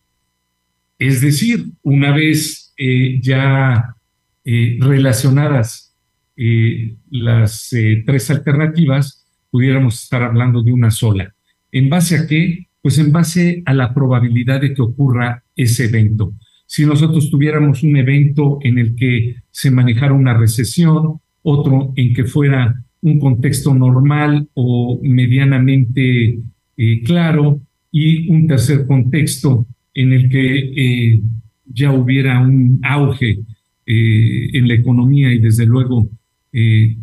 Es 0.97 1.21
decir, 1.21 1.65
una 1.83 2.15
vez 2.15 2.73
eh, 2.77 3.19
ya 3.21 3.95
eh, 4.43 4.77
relacionadas 4.81 5.93
eh, 6.37 6.95
las 7.09 7.69
tres 8.05 8.31
alternativas, 8.31 9.24
pudiéramos 9.55 10.03
estar 10.03 10.21
hablando 10.21 10.61
de 10.61 10.73
una 10.73 10.91
sola. 10.91 11.33
¿En 11.71 11.87
base 11.87 12.17
a 12.17 12.27
qué? 12.27 12.67
Pues 12.81 12.99
en 12.99 13.13
base 13.13 13.63
a 13.65 13.73
la 13.73 13.93
probabilidad 13.93 14.59
de 14.59 14.73
que 14.73 14.81
ocurra 14.81 15.45
ese 15.55 15.85
evento. 15.85 16.33
Si 16.65 16.85
nosotros 16.85 17.29
tuviéramos 17.29 17.81
un 17.81 17.95
evento 17.95 18.59
en 18.63 18.79
el 18.79 18.95
que 18.95 19.37
se 19.51 19.71
manejara 19.71 20.11
una 20.11 20.33
recesión, 20.33 21.21
otro 21.41 21.93
en 21.95 22.13
que 22.13 22.25
fuera 22.25 22.83
un 23.01 23.17
contexto 23.17 23.73
normal 23.73 24.49
o 24.55 24.99
medianamente 25.01 26.37
eh, 26.75 27.03
claro 27.03 27.61
y 27.89 28.29
un 28.29 28.47
tercer 28.47 28.85
contexto 28.85 29.67
en 29.93 30.11
el 30.11 30.27
que 30.27 31.13
eh, 31.13 31.21
ya 31.65 31.93
hubiera 31.93 32.41
un 32.41 32.81
auge 32.83 33.39
eh, 33.85 34.49
en 34.51 34.67
la 34.67 34.73
economía 34.73 35.31
y 35.31 35.39
desde 35.39 35.65
luego 35.65 36.09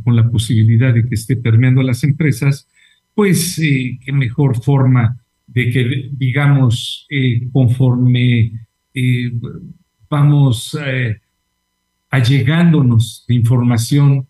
con 0.03 0.17
la 0.17 0.29
posibilidad 0.31 0.95
de 0.95 1.07
que 1.07 1.15
esté 1.15 1.37
permeando 1.37 1.83
las 1.83 2.05
empresas, 2.05 2.69
pues 3.15 3.57
qué 3.57 4.13
mejor 4.13 4.63
forma 4.63 5.19
de 5.47 5.71
que, 5.71 6.11
digamos, 6.13 7.07
conforme 7.53 8.53
vamos 10.09 10.79
allegándonos 12.11 13.25
de 13.27 13.35
información 13.35 14.27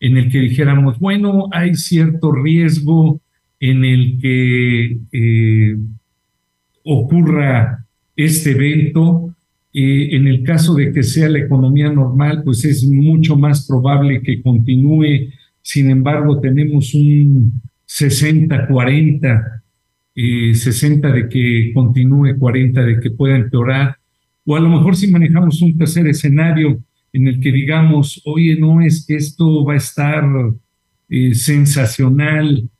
en 0.00 0.16
el 0.18 0.30
que 0.30 0.38
dijéramos, 0.38 0.98
bueno, 0.98 1.48
hay 1.50 1.74
cierto 1.74 2.30
riesgo 2.30 3.20
en 3.58 3.84
el 3.84 4.18
que 4.20 4.98
eh, 5.12 5.76
ocurra 6.84 7.86
este 8.14 8.50
evento. 8.50 9.33
Eh, 9.76 10.14
en 10.14 10.28
el 10.28 10.44
caso 10.44 10.74
de 10.74 10.92
que 10.92 11.02
sea 11.02 11.28
la 11.28 11.40
economía 11.40 11.90
normal, 11.92 12.42
pues 12.44 12.64
es 12.64 12.86
mucho 12.86 13.36
más 13.36 13.66
probable 13.66 14.22
que 14.22 14.40
continúe. 14.40 15.32
Sin 15.60 15.90
embargo, 15.90 16.38
tenemos 16.38 16.94
un 16.94 17.60
60-40, 17.84 19.62
60 20.14 21.08
eh, 21.08 21.12
de 21.12 21.28
que 21.28 21.72
continúe, 21.74 22.38
40 22.38 22.84
de 22.84 23.00
que 23.00 23.10
pueda 23.10 23.34
empeorar. 23.34 23.96
O 24.44 24.54
a 24.54 24.60
lo 24.60 24.68
mejor 24.68 24.94
si 24.94 25.08
manejamos 25.10 25.60
un 25.60 25.76
tercer 25.76 26.06
escenario, 26.06 26.80
en 27.12 27.26
el 27.26 27.40
que 27.40 27.50
digamos, 27.50 28.22
oye, 28.26 28.56
no 28.56 28.80
es 28.80 29.04
que 29.04 29.16
esto 29.16 29.64
va 29.64 29.74
a 29.74 29.78
estar 29.78 30.24
eh, 31.08 31.34
sensacional 31.34 32.70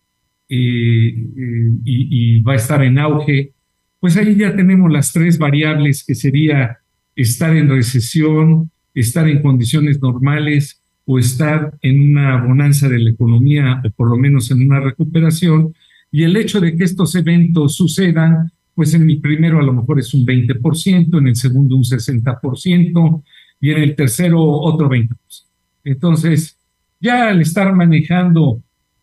y, 0.48 2.40
va 2.42 2.52
a 2.52 2.56
estar 2.56 2.84
en 2.84 2.98
auge, 2.98 3.52
pues 3.98 4.16
ahí 4.16 4.36
ya 4.36 4.54
tenemos 4.54 4.92
las 4.92 5.12
tres 5.12 5.38
variables 5.38 6.04
que 6.04 6.14
sería 6.14 6.78
estar 7.16 7.56
en 7.56 7.68
recesión, 7.68 8.70
estar 8.94 9.28
en 9.28 9.42
condiciones 9.42 10.00
normales 10.00 10.80
o 11.06 11.18
estar 11.18 11.76
en 11.82 12.12
una 12.12 12.42
bonanza 12.44 12.88
de 12.88 12.98
la 12.98 13.10
economía 13.10 13.82
o 13.84 13.90
por 13.90 14.08
lo 14.08 14.16
menos 14.16 14.50
en 14.50 14.62
una 14.62 14.80
recuperación. 14.80 15.74
Y 16.10 16.22
el 16.22 16.36
hecho 16.36 16.60
de 16.60 16.76
que 16.76 16.84
estos 16.84 17.14
eventos 17.14 17.74
sucedan, 17.74 18.50
pues 18.74 18.94
en 18.94 19.04
mi 19.04 19.16
primero 19.16 19.58
a 19.58 19.62
lo 19.62 19.72
mejor 19.72 19.98
es 19.98 20.14
un 20.14 20.24
20%, 20.24 21.18
en 21.18 21.26
el 21.26 21.36
segundo 21.36 21.76
un 21.76 21.84
60%, 21.84 23.22
y 23.60 23.70
en 23.70 23.82
el 23.82 23.96
tercero 23.96 24.42
otro 24.42 24.88
20%. 24.88 25.16
Entonces, 25.84 26.58
ya 27.00 27.28
al 27.28 27.40
estar 27.40 27.74
manejando 27.74 28.62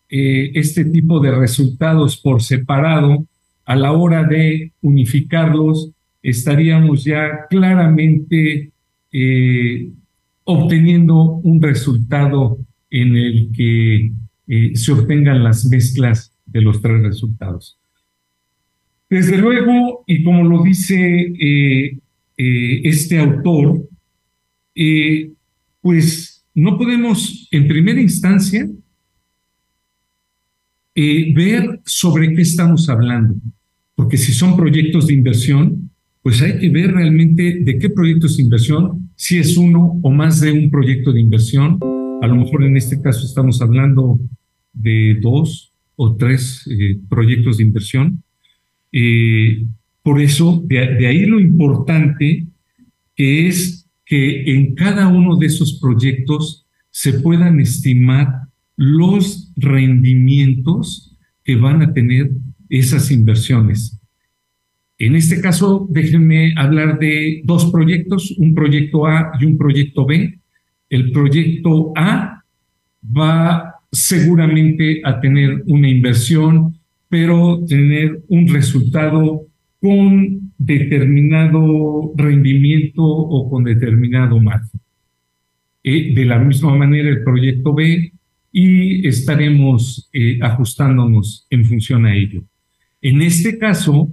eh, 0.10 0.52
este 0.56 0.86
tipo 0.86 1.20
de 1.20 1.32
resultados 1.32 2.18
por 2.18 2.42
separado, 2.42 3.26
a 3.66 3.76
la 3.76 3.92
hora 3.94 4.24
de 4.24 4.72
unificarlos, 4.82 5.92
estaríamos 6.22 7.04
ya 7.04 7.48
claramente 7.50 8.72
eh, 9.12 9.92
obteniendo 10.44 11.24
un 11.44 11.62
resultado 11.62 12.60
en 12.90 13.16
el 13.16 13.52
que 13.56 14.12
eh, 14.48 14.76
se 14.76 14.92
obtengan 14.92 15.44
las 15.44 15.66
mezclas 15.66 16.34
de 16.46 16.62
los 16.62 16.82
tres 16.82 17.02
resultados. 17.02 17.78
Desde 19.10 19.38
luego, 19.38 20.04
y 20.08 20.24
como 20.24 20.44
lo 20.44 20.64
dice 20.64 21.34
este 22.38 23.20
autor, 23.20 23.90
eh, 24.76 25.32
pues 25.82 26.46
no 26.54 26.78
podemos 26.78 27.48
en 27.52 27.68
primera 27.68 28.02
instancia 28.02 28.68
eh, 30.96 31.34
ver 31.34 31.82
sobre 31.86 32.34
qué 32.34 32.42
estamos 32.42 32.90
hablando, 32.90 33.36
porque 33.96 34.18
si 34.18 34.34
son 34.34 34.56
proyectos 34.56 35.08
de 35.08 35.14
inversión, 35.14 35.91
pues 36.22 36.42
hay 36.42 36.60
que 36.60 36.70
ver 36.70 36.92
realmente 36.94 37.62
de 37.64 37.80
qué 37.80 37.90
proyectos 37.90 38.38
de 38.38 38.44
inversión, 38.44 39.10
si 39.16 39.38
es 39.38 39.58
uno 39.58 40.00
o 40.02 40.12
más 40.12 40.40
de 40.40 40.52
un 40.52 40.70
proyecto 40.70 41.12
de 41.12 41.22
inversión. 41.22 41.80
A 42.22 42.28
lo 42.28 42.36
mejor 42.36 42.64
en 42.64 42.78
este 42.78 43.02
caso 43.02 43.26
estamos 43.26 43.62
hablando 43.62 44.20
de 44.74 45.18
dos 45.22 45.74
o 45.96 46.16
tres 46.16 46.68
eh, 46.68 47.00
proyectos 47.10 47.58
de 47.58 47.64
inversión. 47.64 48.24
por 50.04 50.20
eso, 50.20 50.64
de 50.68 51.08
ahí 51.08 51.26
lo 51.26 51.40
importante 51.40 52.48
que 53.16 53.48
es 53.48 53.88
que 54.06 54.52
en 54.52 54.76
cada 54.76 55.08
uno 55.08 55.38
de 55.38 55.46
esos 55.46 55.80
proyectos 55.80 56.66
se 56.90 57.14
puedan 57.14 57.60
estimar 57.60 58.48
los 58.76 59.54
rendimientos 59.56 61.18
que 61.44 61.56
van 61.56 61.82
a 61.82 61.94
tener 61.94 62.32
esas 62.70 63.12
inversiones. 63.12 64.01
En 65.04 65.16
este 65.16 65.42
caso, 65.42 65.88
déjenme 65.90 66.54
hablar 66.56 67.00
de 67.00 67.42
dos 67.44 67.72
proyectos, 67.72 68.36
un 68.38 68.54
proyecto 68.54 69.08
A 69.08 69.32
y 69.40 69.46
un 69.46 69.58
proyecto 69.58 70.06
B. 70.06 70.38
El 70.92 71.12
proyecto 71.12 71.92
A 71.96 72.44
va 73.04 73.78
seguramente 73.92 75.02
a 75.04 75.20
tener 75.20 75.64
una 75.66 75.90
inversión, 75.90 76.78
pero 77.10 77.66
tener 77.68 78.22
un 78.28 78.48
resultado 78.48 79.48
con 79.82 80.54
determinado 80.60 82.14
rendimiento 82.16 83.04
o 83.04 83.50
con 83.50 83.64
determinado 83.64 84.40
margen. 84.40 84.80
Eh, 85.84 86.14
de 86.14 86.26
la 86.26 86.38
misma 86.38 86.76
manera 86.76 87.10
el 87.10 87.24
proyecto 87.24 87.74
B 87.74 88.14
y 88.52 89.08
estaremos 89.08 90.12
eh, 90.14 90.38
ajustándonos 90.44 91.48
en 91.50 91.66
función 91.66 92.06
a 92.06 92.16
ello. 92.16 92.44
En 93.02 93.24
este 93.24 93.58
caso, 93.58 94.12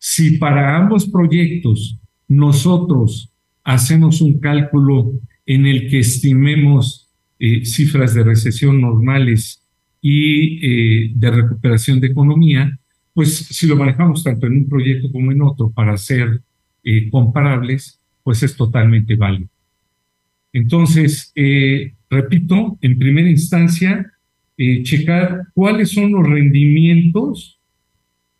si 0.00 0.38
para 0.38 0.76
ambos 0.76 1.08
proyectos 1.08 2.00
nosotros 2.26 3.32
hacemos 3.62 4.20
un 4.20 4.40
cálculo 4.40 5.12
en 5.46 5.66
el 5.66 5.88
que 5.88 6.00
estimemos 6.00 7.08
eh, 7.38 7.64
cifras 7.64 8.14
de 8.14 8.24
recesión 8.24 8.80
normales 8.80 9.62
y 10.02 11.12
de 11.14 11.30
recuperación 11.30 12.00
de 12.00 12.08
economía, 12.08 12.80
pues 13.12 13.36
si 13.36 13.66
lo 13.66 13.76
manejamos 13.76 14.24
tanto 14.24 14.46
en 14.46 14.54
un 14.54 14.68
proyecto 14.68 15.12
como 15.12 15.30
en 15.30 15.42
otro 15.42 15.70
para 15.70 15.96
ser 15.98 16.40
eh, 16.82 17.10
comparables, 17.10 18.00
pues 18.22 18.42
es 18.42 18.56
totalmente 18.56 19.14
válido. 19.14 19.50
Entonces, 20.52 21.30
eh, 21.34 21.92
repito, 22.08 22.78
en 22.80 22.98
primera 22.98 23.28
instancia, 23.28 24.10
eh, 24.56 24.82
checar 24.82 25.48
cuáles 25.52 25.90
son 25.90 26.12
los 26.12 26.26
rendimientos, 26.26 27.59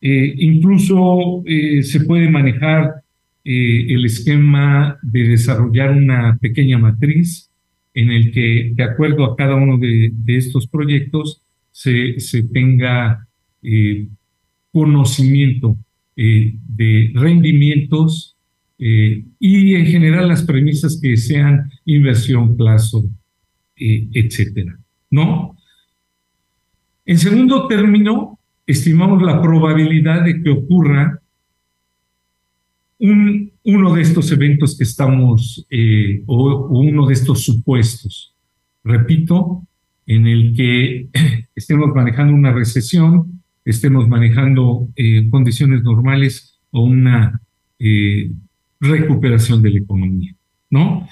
incluso 0.01 1.43
se 1.83 2.01
puede 2.01 2.31
manejar 2.31 3.03
el 3.45 4.05
esquema 4.05 4.99
de 5.03 5.29
desarrollar 5.29 5.93
una 5.93 6.39
pequeña 6.41 6.79
matriz 6.79 7.51
en 7.93 8.11
el 8.11 8.33
que, 8.33 8.73
de 8.75 8.83
acuerdo 8.83 9.25
a 9.25 9.37
cada 9.37 9.57
uno 9.57 9.77
de, 9.77 10.13
estos 10.27 10.67
proyectos, 10.67 11.43
se, 11.71 12.19
se 12.19 12.45
tenga 12.45 13.27
conocimiento 14.73 15.77
eh, 16.17 16.55
de 16.67 17.13
rendimientos 17.15 18.37
eh, 18.79 19.25
y 19.39 19.75
en 19.75 19.87
general 19.87 20.29
las 20.29 20.43
premisas 20.43 20.99
que 21.01 21.17
sean 21.17 21.71
inversión, 21.85 22.57
plazo, 22.57 23.05
eh, 23.77 24.09
etcétera. 24.13 24.79
¿no? 25.11 25.57
En 27.07 27.19
segundo 27.19 27.67
término, 27.69 28.40
estimamos 28.71 29.23
la 29.23 29.41
probabilidad 29.43 30.25
de 30.25 30.43
que 30.43 30.51
ocurra 30.51 31.21
un, 32.99 33.53
uno 33.65 33.95
de 33.95 34.03
estos 34.03 34.31
eventos 34.31 34.77
que 34.77 34.85
estamos, 34.85 35.67
eh, 35.71 36.23
o, 36.27 36.69
uno 36.69 37.07
de 37.07 37.15
estos 37.15 37.43
supuestos, 37.45 38.35
repito, 38.85 39.67
en 40.07 40.27
el 40.27 40.55
que 40.55 41.09
estemos 41.55 41.95
manejando 41.95 42.35
una 42.35 42.53
recesión, 42.53 43.43
estemos 43.65 44.09
manejando 44.09 44.89
eh, 44.97 45.29
condiciones 45.31 45.83
normales 45.83 46.59
o 46.71 46.83
una 46.85 47.41
eh, 47.79 48.31
recuperación 48.81 49.63
de 49.63 49.71
la 49.71 49.79
economía, 49.79 50.35
¿no? 50.71 51.07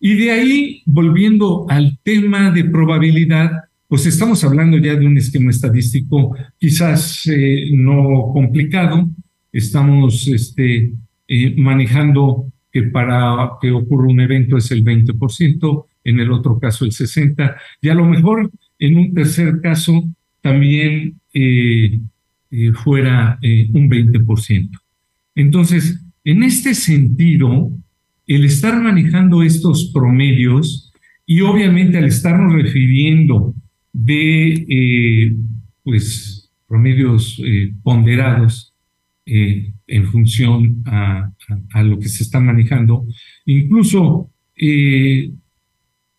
Y 0.00 0.14
de 0.14 0.30
ahí, 0.30 0.82
volviendo 0.86 1.66
al 1.68 1.98
tema 2.04 2.50
de 2.52 2.64
probabilidad, 2.64 3.50
pues 3.88 4.04
estamos 4.04 4.44
hablando 4.44 4.76
ya 4.76 4.94
de 4.94 5.06
un 5.06 5.16
esquema 5.16 5.50
estadístico 5.50 6.36
quizás 6.58 7.26
eh, 7.26 7.70
no 7.72 8.30
complicado, 8.34 9.08
estamos 9.50 10.28
este, 10.28 10.92
eh, 11.26 11.54
manejando 11.56 12.52
que 12.70 12.82
para 12.82 13.52
que 13.62 13.70
ocurra 13.70 14.08
un 14.08 14.20
evento 14.20 14.58
es 14.58 14.70
el 14.72 14.84
20%, 14.84 15.86
en 16.04 16.20
el 16.20 16.30
otro 16.30 16.58
caso 16.58 16.84
el 16.84 16.92
60%, 16.92 17.56
y 17.80 17.88
a 17.88 17.94
lo 17.94 18.04
mejor 18.04 18.50
en 18.78 18.98
un 18.98 19.14
tercer 19.14 19.58
caso 19.62 20.04
también 20.42 21.18
eh, 21.32 21.98
fuera 22.74 23.38
un 23.42 23.90
20%. 23.90 24.70
Entonces, 25.34 26.00
en 26.24 26.42
este 26.42 26.74
sentido, 26.74 27.72
el 28.26 28.44
estar 28.44 28.80
manejando 28.80 29.42
estos 29.42 29.90
promedios 29.94 30.92
y 31.26 31.40
obviamente 31.40 31.98
al 31.98 32.04
estarnos 32.04 32.52
refiriendo 32.52 33.54
de 33.98 34.66
eh, 34.68 35.36
pues, 35.82 36.48
promedios 36.68 37.40
eh, 37.44 37.72
ponderados 37.82 38.72
eh, 39.26 39.72
en 39.88 40.04
función 40.06 40.82
a, 40.86 41.32
lo 41.82 41.98
que 41.98 42.08
se 42.08 42.22
está 42.22 42.40
manejando, 42.40 43.06
incluso 43.46 44.30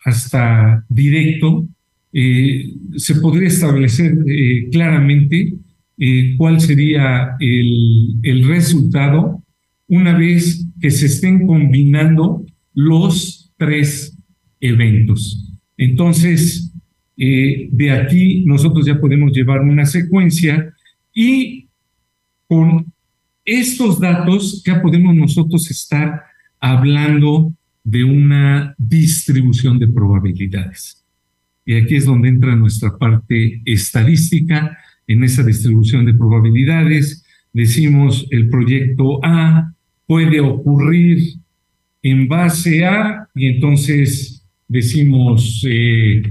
hasta 0.04 0.84
directo, 0.90 1.68
se 2.12 3.16
podría 3.22 3.48
establecer 3.48 4.18
claramente 4.72 5.54
cuál 6.38 6.60
sería 6.60 7.36
el, 7.40 8.16
el 8.24 8.48
resultado 8.48 9.44
una 9.88 10.18
vez 10.18 10.66
que 10.80 10.90
se 10.90 11.08
estén 11.08 11.46
combinando 11.46 12.46
los 12.74 13.52
tres 13.58 14.18
eventos. 14.62 15.50
Entonces, 15.78 16.69
eh, 17.22 17.68
de 17.70 17.92
aquí 17.92 18.46
nosotros 18.46 18.86
ya 18.86 18.98
podemos 18.98 19.34
llevar 19.34 19.60
una 19.60 19.86
secuencia 19.86 20.74
y 21.14 21.68
con 22.48 22.86
estos 23.44 24.00
datos 24.00 24.64
ya 24.64 24.82
podemos 24.82 25.14
nosotros 25.14 25.70
estar 25.70 26.24
hablando 26.62 27.54
de 27.84 28.06
una 28.06 28.74
distribución 28.78 29.80
de 29.80 29.90
probabilidades. 29.90 31.04
Y 31.66 31.76
aquí 31.76 31.98
es 31.98 32.06
donde 32.06 32.30
entra 32.30 32.56
nuestra 32.56 32.98
parte 32.98 33.62
estadística. 33.66 34.78
En 35.06 35.24
esa 35.24 35.44
distribución 35.44 36.06
de 36.06 36.14
probabilidades 36.14 37.26
decimos 37.52 38.28
el 38.32 38.48
proyecto 38.48 39.20
A 39.24 39.74
puede 40.06 40.40
ocurrir 40.40 41.36
en 42.02 42.30
base 42.30 42.86
a, 42.86 43.28
y 43.36 43.48
entonces 43.48 44.46
decimos 44.70 45.66
eh, 45.68 46.22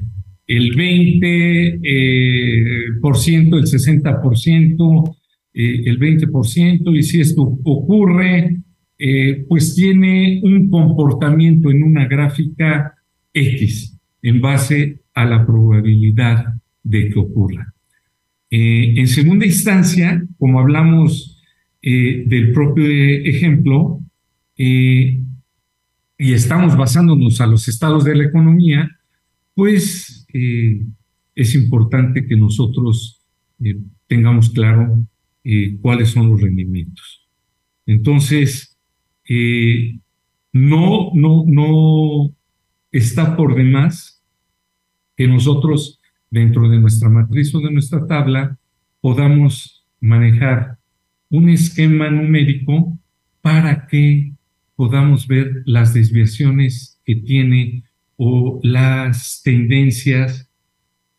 el 0.49 0.75
20%, 0.75 1.81
eh, 1.83 2.99
por 3.03 3.19
ciento, 3.19 3.59
el 3.59 3.67
60%, 3.67 5.17
eh, 5.53 5.83
el 5.85 5.99
20%, 5.99 6.97
y 6.97 7.03
si 7.03 7.21
esto 7.21 7.43
ocurre, 7.43 8.57
eh, 8.99 9.45
pues 9.47 9.75
tiene 9.75 10.41
un 10.43 10.71
comportamiento 10.71 11.71
en 11.71 11.83
una 11.83 12.07
gráfica 12.07 12.95
X 13.33 13.97
en 14.23 14.41
base 14.41 15.01
a 15.15 15.27
la 15.27 15.47
probabilidad 15.47 16.47
de 16.83 17.11
que 17.11 17.19
ocurra. 17.19 17.73
en 18.51 19.07
segunda 19.09 19.45
instancia, 19.45 20.25
como 20.39 20.59
hablamos 20.59 21.39
del 21.83 22.53
propio 22.53 22.87
ejemplo, 22.87 24.01
y 24.57 25.23
estamos 26.19 26.75
basándonos 26.75 27.43
a 27.43 27.47
los 27.47 27.69
estados 27.69 28.05
de 28.05 28.15
la 28.17 28.25
economía, 28.25 28.91
pues 29.55 30.18
eh, 30.33 30.85
es 31.35 31.55
importante 31.55 32.27
que 32.27 32.37
nosotros 32.37 33.21
eh, 33.63 33.79
tengamos 34.07 34.51
claro 34.51 35.05
eh, 35.45 35.77
cuáles 35.81 36.11
son 36.11 36.31
los 36.31 36.41
rendimientos. 36.41 37.27
Entonces, 37.87 38.77
no, 40.53 41.11
no, 41.15 41.45
no 41.47 42.35
está 42.91 43.37
por 43.37 43.55
demás 43.55 44.23
que 45.17 45.27
nosotros, 45.27 46.01
dentro 46.31 46.69
de 46.69 46.79
nuestra 46.79 47.09
matriz 47.09 47.55
o 47.55 47.61
de 47.61 47.71
nuestra 47.71 48.07
tabla, 48.07 48.59
podamos 49.01 49.87
manejar 50.01 50.79
un 51.31 51.49
esquema 51.49 52.11
numérico 52.11 52.99
para 53.41 53.87
que 53.87 54.33
podamos 54.77 55.27
ver 55.27 55.63
las 55.67 55.93
desviaciones 55.93 57.01
que 57.05 57.17
tiene 57.17 57.85
o 58.19 58.61
las 58.65 59.41
tendencias 59.45 60.51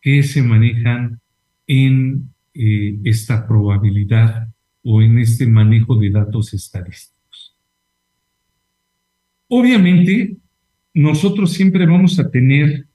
que 0.02 0.22
se 0.22 0.44
manejan 0.44 1.20
en 1.66 2.30
eh, 2.54 3.00
esta 3.06 3.48
probabilidad 3.48 4.50
o 4.84 5.02
en 5.02 5.18
este 5.18 5.48
manejo 5.48 5.96
de 5.96 6.10
datos 6.10 6.54
estadísticos. 6.54 7.56
Obviamente, 9.48 10.36
nosotros 10.94 11.54
siempre 11.54 11.86
vamos 11.86 12.20
a 12.20 12.30
tener 12.30 12.86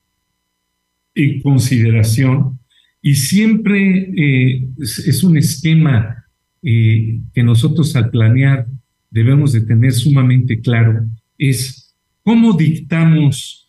en 1.15 1.41
consideración 1.41 2.59
y 3.01 3.15
siempre 3.15 4.13
eh, 4.17 4.69
es 4.79 5.25
un 5.25 5.39
esquema 5.39 6.27
eh, 6.63 7.21
que 7.33 7.43
nosotros 7.43 7.97
al 7.97 8.11
planear 8.11 8.67
debemos 9.11 9.53
de 9.53 9.63
tener 9.63 9.93
sumamente 9.93 10.61
claro, 10.61 11.07
es 11.39 11.95
cómo 12.23 12.53
dictamos 12.53 13.64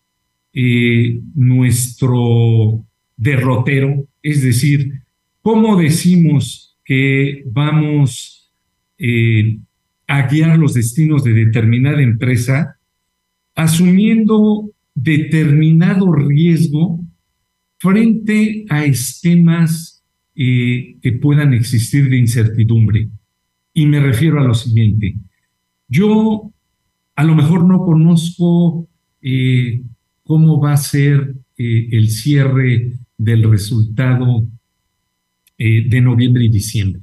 eh, 0.58 1.20
nuestro 1.36 2.86
derrotero, 3.18 4.08
es 4.24 4.42
decir, 4.42 5.02
cómo 5.42 5.76
decimos 5.76 6.78
que 6.86 7.44
vamos 7.52 8.54
eh, 8.98 9.60
a 10.08 10.28
guiar 10.28 10.58
los 10.58 10.74
destinos 10.74 11.26
de 11.26 11.34
determinada 11.34 12.02
empresa, 12.02 12.78
asumiendo 13.54 14.72
determinado 14.94 16.14
riesgo 16.14 17.02
frente 17.78 18.66
a 18.70 18.86
esquemas 18.86 20.06
eh, 20.36 20.96
que 21.02 21.12
puedan 21.12 21.54
existir 21.54 22.10
de 22.10 22.18
incertidumbre. 22.18 23.10
Y 23.74 23.88
me 23.88 24.00
refiero 24.00 24.40
a 24.40 24.46
lo 24.46 24.54
siguiente. 24.54 25.16
Yo 25.90 26.54
a 27.14 27.24
lo 27.26 27.36
mejor 27.36 27.66
no 27.66 27.80
conozco 27.80 28.88
cómo 30.26 30.60
va 30.60 30.74
a 30.74 30.78
ser 30.78 31.36
eh, 31.58 31.88
el 31.92 32.10
cierre 32.10 32.94
del 33.18 33.50
resultado 33.50 34.46
eh, 35.58 35.88
de 35.88 36.02
noviembre 36.02 36.44
y 36.44 36.50
diciembre. 36.50 37.02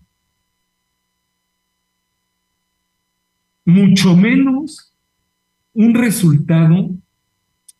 Mucho 3.64 4.16
menos 4.16 4.92
un 5.72 5.94
resultado 5.94 6.90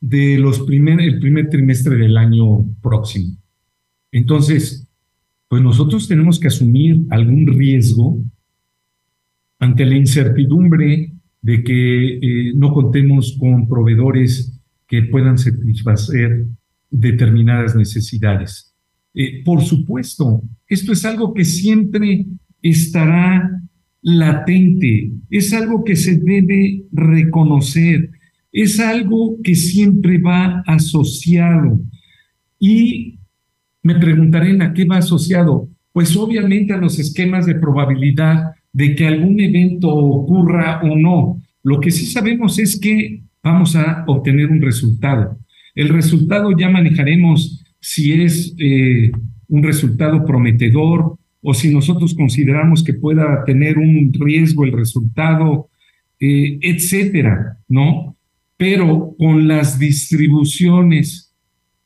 de 0.01 0.39
los 0.39 0.61
primer, 0.61 1.01
el 1.01 1.19
primer 1.19 1.51
trimestre 1.51 1.97
del 1.97 2.17
año 2.17 2.65
próximo. 2.81 3.37
Entonces, 4.13 4.87
pues 5.49 5.61
nosotros 5.61 6.07
tenemos 6.07 6.39
que 6.39 6.49
asumir 6.49 7.05
algún 7.11 7.47
riesgo 7.49 8.23
ante 9.59 9.85
la 9.85 9.97
incertidumbre 9.97 11.13
de 11.41 11.65
que 11.65 12.19
eh, 12.19 12.53
no 12.55 12.73
contemos 12.73 13.37
con 13.39 13.69
proveedores 13.69 14.52
que 14.93 15.05
puedan 15.05 15.39
satisfacer 15.39 16.45
determinadas 16.91 17.75
necesidades. 17.75 18.75
Eh, 19.15 19.43
por 19.43 19.63
supuesto, 19.63 20.43
esto 20.69 20.93
es 20.93 21.07
algo 21.07 21.33
que 21.33 21.47
siempre 21.47 22.27
estará 22.61 23.59
latente, 24.03 25.13
es 25.31 25.55
algo 25.55 25.83
que 25.83 25.97
se 25.97 26.19
debe 26.19 26.85
reconocer, 26.93 28.11
es 28.53 28.81
algo 28.81 29.39
que 29.43 29.55
siempre 29.55 30.19
va 30.19 30.63
asociado. 30.67 31.81
Y 32.59 33.19
me 33.83 33.95
preguntaré 33.95 34.63
a 34.63 34.75
qué 34.75 34.85
va 34.85 34.99
asociado. 34.99 35.71
Pues 35.93 36.15
obviamente 36.19 36.75
a 36.75 36.77
los 36.77 36.99
esquemas 36.99 37.47
de 37.47 37.55
probabilidad 37.55 38.53
de 38.75 38.95
que 38.95 39.07
algún 39.07 39.41
evento 39.41 39.89
ocurra 39.89 40.83
o 40.83 40.99
no. 40.99 41.43
Lo 41.63 41.81
que 41.81 41.91
sí 41.91 42.05
sabemos 42.05 42.59
es 42.59 42.79
que 42.79 43.23
vamos 43.43 43.75
a 43.77 44.05
obtener 44.07 44.49
un 44.51 44.61
resultado. 44.61 45.39
El 45.75 45.89
resultado 45.89 46.57
ya 46.57 46.69
manejaremos 46.71 47.65
si 47.81 48.13
es 48.23 48.55
un 49.49 49.63
resultado 49.63 50.25
prometedor 50.25 51.17
o 51.41 51.55
si 51.55 51.73
nosotros 51.75 52.15
consideramos 52.15 52.85
que 52.85 52.95
pueda 52.95 53.45
tener 53.45 53.79
un 53.79 54.13
riesgo 54.13 54.65
el 54.65 54.73
resultado, 54.73 55.69
etcétera, 56.21 57.59
¿no? 57.69 58.17
Pero 58.57 59.15
con 59.19 59.49
las 59.49 59.79
distribuciones 59.79 61.35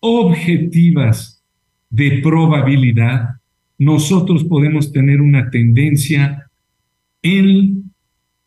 objetivas 0.00 1.42
de 1.88 2.20
probabilidad, 2.22 3.30
nosotros 3.78 4.44
podemos 4.44 4.92
tener 4.92 5.22
una 5.22 5.50
tendencia 5.50 6.50
en 7.22 7.75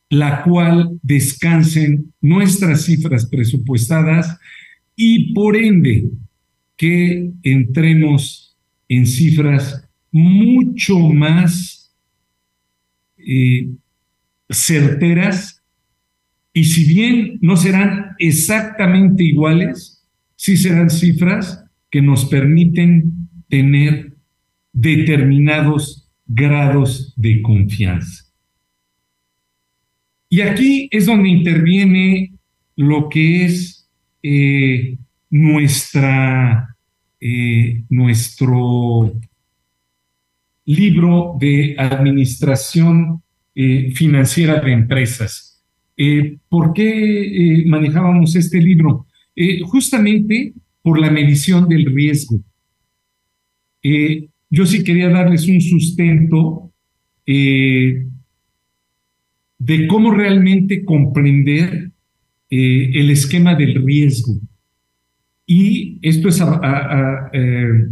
la 0.09 0.43
cual 0.43 0.99
descansen 1.03 2.13
nuestras 2.19 2.85
cifras 2.85 3.27
presupuestadas 3.27 4.37
y 4.95 5.33
por 5.33 5.55
ende 5.55 6.09
que 6.75 7.31
entremos 7.43 8.57
en 8.87 9.05
cifras 9.05 9.87
mucho 10.11 10.97
más 10.99 11.93
eh, 13.17 13.69
certeras 14.49 15.61
y 16.53 16.63
si 16.63 16.85
bien 16.85 17.37
no 17.41 17.55
serán 17.55 18.15
exactamente 18.17 19.23
iguales, 19.23 20.03
sí 20.35 20.57
serán 20.57 20.89
cifras 20.89 21.63
que 21.91 22.01
nos 22.01 22.25
permiten 22.25 23.29
tener 23.47 24.15
determinados 24.73 26.09
grados 26.25 27.13
de 27.15 27.41
confianza. 27.41 28.28
Y 30.29 30.41
aquí 30.41 30.87
es 30.91 31.07
donde 31.07 31.27
interviene 31.27 32.33
lo 32.75 33.09
que 33.09 33.45
es 33.45 33.89
eh, 34.21 34.97
nuestra, 35.31 36.75
eh, 37.19 37.83
nuestro 37.89 39.11
libro 40.65 41.35
de 41.39 41.75
administración 41.77 43.23
eh, 43.55 43.91
financiera 43.95 44.61
de 44.61 44.71
empresas. 44.71 45.63
¿Por 46.47 46.71
qué 46.71 47.63
manejábamos 47.67 48.33
este 48.35 48.61
libro? 48.61 49.05
justamente 49.65 50.53
por 50.81 50.97
la 50.99 51.09
medición 51.11 51.67
del 51.67 51.93
riesgo. 51.93 52.39
yo 54.49 54.65
sí 54.65 54.83
quería 54.83 55.09
darles 55.09 55.47
un 55.49 55.59
sustento 55.59 56.71
de 59.59 59.87
cómo 59.87 60.11
realmente 60.11 60.85
comprender 60.85 61.91
eh, 62.49 62.91
el 62.93 63.11
esquema 63.11 63.53
del 63.53 63.85
riesgo. 63.85 64.33
Y 65.45 65.99
esto 66.01 66.29
es 66.29 66.41
a, 66.41 67.29
eh, 67.33 67.87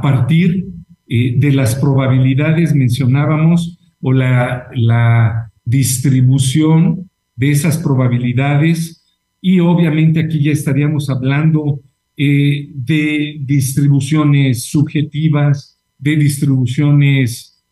partir 0.00 0.66
eh, 1.08 1.34
de 1.36 1.52
las 1.52 1.74
probabilidades, 1.74 2.74
mencionábamos, 2.74 3.78
o 4.00 4.12
la, 4.12 4.68
la 4.74 5.50
distribución 5.64 7.10
de 7.36 7.50
esas 7.50 7.78
probabilidades. 7.78 9.04
Y 9.40 9.60
obviamente 9.60 10.20
aquí 10.20 10.42
ya 10.42 10.52
estaríamos 10.52 11.10
hablando 11.10 11.80
de 12.16 13.38
distribuciones 13.40 14.64
subjetivas, 14.64 15.80
de 15.98 16.16
distribuciones 16.16 17.64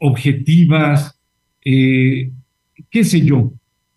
objetivas, 0.00 1.18
eh, 1.64 2.32
qué 2.90 3.04
sé 3.04 3.20
yo. 3.20 3.52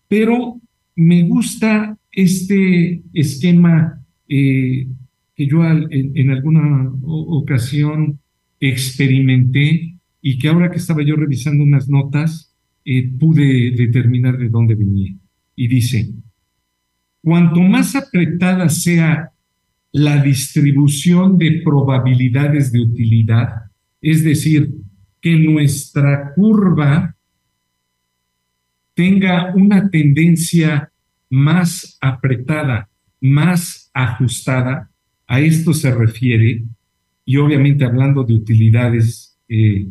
Pero 0.06 0.60
me 0.94 1.24
gusta 1.24 1.98
este 2.12 3.02
esquema 3.12 4.00
eh, 4.28 4.86
que 5.34 5.46
yo 5.46 5.64
en, 5.66 6.30
alguna 6.30 6.92
ocasión 7.02 8.20
experimenté 8.60 9.96
y 10.22 10.38
que 10.38 10.48
ahora 10.48 10.70
que 10.70 10.78
estaba 10.78 11.02
yo 11.02 11.16
revisando 11.16 11.64
unas 11.64 11.88
notas, 11.88 12.54
eh, 12.84 13.10
pude 13.18 13.72
determinar 13.72 14.38
de 14.38 14.48
dónde 14.48 14.74
venía. 14.74 15.14
Y 15.56 15.68
dice, 15.68 16.10
cuanto 17.22 17.60
más 17.60 17.96
apretada 17.96 18.68
sea 18.68 19.30
la 19.90 20.22
distribución 20.22 21.38
de 21.38 21.62
probabilidades 21.64 22.72
de 22.72 22.80
utilidad, 22.80 23.48
es 24.00 24.22
decir, 24.22 24.70
que 25.24 25.38
nuestra 25.38 26.34
curva 26.34 27.16
tenga 28.92 29.54
una 29.54 29.88
tendencia 29.88 30.92
más 31.30 31.96
apretada, 31.98 32.90
más 33.22 33.90
ajustada. 33.94 34.90
A 35.26 35.40
esto 35.40 35.72
se 35.72 35.94
refiere, 35.94 36.62
y 37.24 37.38
obviamente 37.38 37.86
hablando 37.86 38.22
de 38.22 38.34
utilidades, 38.34 39.38
eh, 39.48 39.88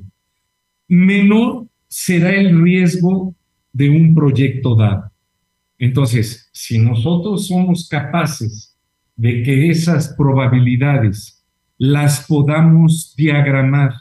menor 0.87 1.65
será 1.87 2.29
el 2.35 2.61
riesgo 2.61 3.33
de 3.71 3.89
un 3.89 4.13
proyecto 4.13 4.75
dado. 4.75 5.11
Entonces, 5.79 6.47
si 6.53 6.77
nosotros 6.77 7.47
somos 7.47 7.89
capaces 7.89 8.77
de 9.15 9.41
que 9.41 9.71
esas 9.71 10.13
probabilidades 10.15 11.43
las 11.79 12.27
podamos 12.27 13.15
diagramar 13.17 13.93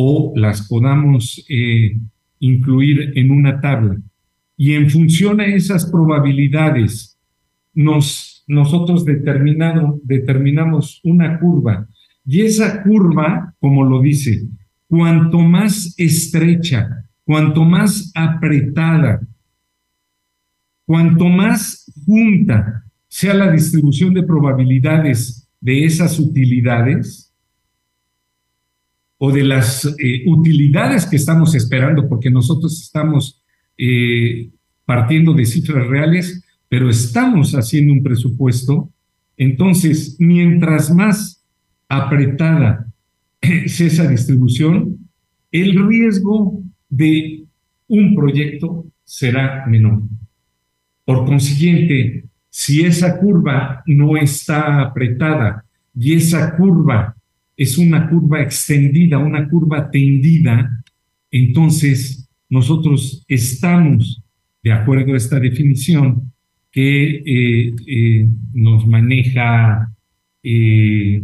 o 0.00 0.32
las 0.36 0.68
podamos 0.68 1.44
eh, 1.48 1.98
incluir 2.38 3.14
en 3.16 3.32
una 3.32 3.60
tabla. 3.60 4.00
Y 4.56 4.74
en 4.74 4.88
función 4.88 5.40
a 5.40 5.46
esas 5.46 5.90
probabilidades, 5.90 7.18
nos, 7.74 8.44
nosotros 8.46 9.04
determinado, 9.04 9.98
determinamos 10.04 11.00
una 11.02 11.40
curva. 11.40 11.88
Y 12.24 12.42
esa 12.42 12.84
curva, 12.84 13.52
como 13.58 13.82
lo 13.82 14.00
dice, 14.00 14.46
cuanto 14.86 15.40
más 15.40 15.92
estrecha, 15.98 17.04
cuanto 17.24 17.64
más 17.64 18.12
apretada, 18.14 19.20
cuanto 20.86 21.24
más 21.24 21.92
junta 22.06 22.84
sea 23.08 23.34
la 23.34 23.50
distribución 23.50 24.14
de 24.14 24.22
probabilidades 24.22 25.48
de 25.60 25.84
esas 25.84 26.20
utilidades, 26.20 27.27
o 29.18 29.32
de 29.32 29.44
las 29.44 29.84
eh, 29.98 30.22
utilidades 30.26 31.06
que 31.06 31.16
estamos 31.16 31.54
esperando, 31.54 32.08
porque 32.08 32.30
nosotros 32.30 32.80
estamos 32.80 33.42
eh, 33.76 34.50
partiendo 34.84 35.34
de 35.34 35.44
cifras 35.44 35.86
reales, 35.86 36.44
pero 36.68 36.88
estamos 36.88 37.52
haciendo 37.52 37.92
un 37.92 38.02
presupuesto. 38.02 38.90
Entonces, 39.36 40.16
mientras 40.18 40.94
más 40.94 41.44
apretada 41.88 42.86
es 43.40 43.80
esa 43.80 44.08
distribución, 44.08 44.98
el 45.50 45.88
riesgo 45.88 46.62
de 46.88 47.44
un 47.88 48.14
proyecto 48.14 48.86
será 49.04 49.66
menor. 49.66 50.02
Por 51.04 51.24
consiguiente, 51.24 52.24
si 52.50 52.82
esa 52.82 53.18
curva 53.18 53.82
no 53.86 54.16
está 54.16 54.82
apretada 54.82 55.64
y 55.94 56.14
esa 56.14 56.56
curva 56.56 57.16
es 57.58 57.76
una 57.76 58.08
curva 58.08 58.40
extendida, 58.40 59.18
una 59.18 59.48
curva 59.48 59.90
tendida, 59.90 60.80
entonces 61.28 62.30
nosotros 62.48 63.24
estamos, 63.26 64.22
de 64.62 64.70
acuerdo 64.70 65.12
a 65.12 65.16
esta 65.16 65.40
definición 65.40 66.32
que 66.70 67.16
eh, 67.26 67.74
eh, 67.84 68.28
nos 68.54 68.86
maneja 68.86 69.92
eh, 70.40 71.20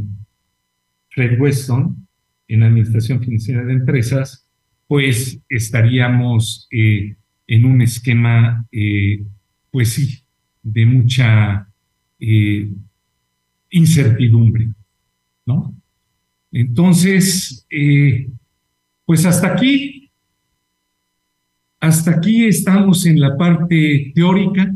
Fred 1.10 1.40
Weston 1.40 2.04
en 2.48 2.62
Administración 2.64 3.22
Financiera 3.22 3.64
de 3.64 3.74
Empresas, 3.74 4.44
pues 4.88 5.40
estaríamos 5.48 6.68
en 6.70 7.64
un 7.64 7.80
esquema, 7.80 8.66
pues 9.70 9.88
sí, 9.88 10.20
de 10.62 10.84
mucha 10.84 11.68
incertidumbre, 13.70 14.68
¿no? 15.46 15.74
Entonces, 16.54 17.66
eh, 17.68 18.28
pues 19.04 19.26
hasta 19.26 19.54
aquí, 19.54 20.08
hasta 21.80 22.12
aquí 22.12 22.44
estamos 22.44 23.04
en 23.06 23.18
la 23.18 23.36
parte 23.36 24.12
teórica. 24.14 24.72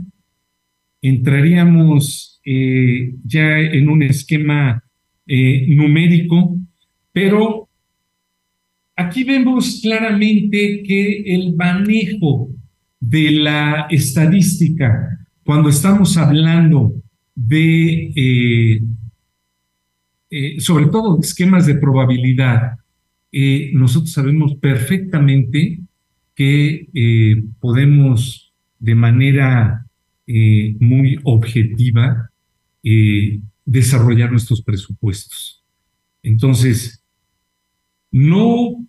Entraríamos 1.00 2.40
eh, 2.44 3.14
ya 3.24 3.60
en 3.60 3.88
un 3.88 4.02
esquema 4.02 4.82
eh, 5.24 5.66
numérico, 5.68 6.58
pero 7.12 7.68
aquí 8.96 9.22
vemos 9.22 9.78
claramente 9.80 10.82
que 10.82 11.32
el 11.32 11.54
manejo 11.54 12.50
de 12.98 13.30
la 13.30 13.86
estadística, 13.88 15.16
cuando 15.44 15.68
estamos 15.68 16.16
hablando 16.16 16.92
de 17.36 18.82
eh, 20.30 20.60
sobre 20.60 20.86
todo 20.86 21.18
esquemas 21.20 21.64
de 21.66 21.76
probabilidad, 21.76 22.78
eh, 23.32 23.70
nosotros 23.72 24.12
sabemos 24.12 24.56
perfectamente 24.56 25.80
que 26.34 26.88
eh, 26.92 27.42
podemos 27.60 28.52
de 28.78 28.94
manera 28.94 29.84
muy 30.78 31.18
objetiva 31.24 32.30
desarrollar 33.64 34.30
nuestros 34.30 34.60
presupuestos. 34.60 35.64
Entonces, 36.22 37.02
no 38.12 38.86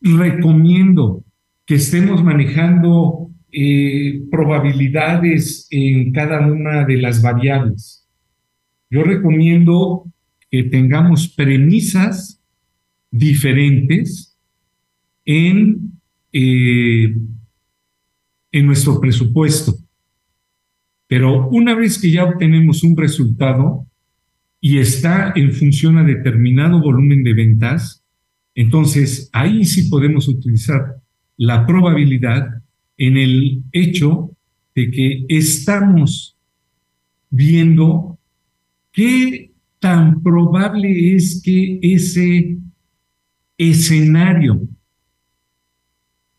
recomiendo 0.00 1.22
que 1.66 1.74
estemos 1.74 2.24
manejando 2.24 3.30
probabilidades 4.30 5.66
en 5.68 6.12
cada 6.12 6.46
una 6.46 6.86
de 6.86 6.96
las 6.96 7.20
variables. 7.20 8.01
Yo 8.92 9.02
recomiendo 9.04 10.04
que 10.50 10.64
tengamos 10.64 11.26
premisas 11.26 12.42
diferentes 13.10 14.36
en, 15.24 15.92
eh, 16.30 17.16
en 18.52 18.66
nuestro 18.66 19.00
presupuesto. 19.00 19.74
Pero 21.06 21.48
una 21.48 21.74
vez 21.74 21.98
que 21.98 22.10
ya 22.10 22.24
obtenemos 22.24 22.84
un 22.84 22.94
resultado 22.94 23.86
y 24.60 24.76
está 24.76 25.32
en 25.36 25.52
función 25.52 25.96
a 25.96 26.04
determinado 26.04 26.78
volumen 26.78 27.24
de 27.24 27.32
ventas, 27.32 28.04
entonces 28.54 29.30
ahí 29.32 29.64
sí 29.64 29.88
podemos 29.88 30.28
utilizar 30.28 30.96
la 31.38 31.66
probabilidad 31.66 32.62
en 32.98 33.16
el 33.16 33.62
hecho 33.72 34.36
de 34.74 34.90
que 34.90 35.24
estamos 35.30 36.36
viendo 37.30 38.11
qué 38.92 39.52
tan 39.78 40.22
probable 40.22 41.14
es 41.16 41.40
que 41.42 41.80
ese 41.82 42.58
escenario 43.58 44.60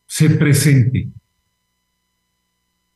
se 0.06 0.30
presente, 0.30 1.10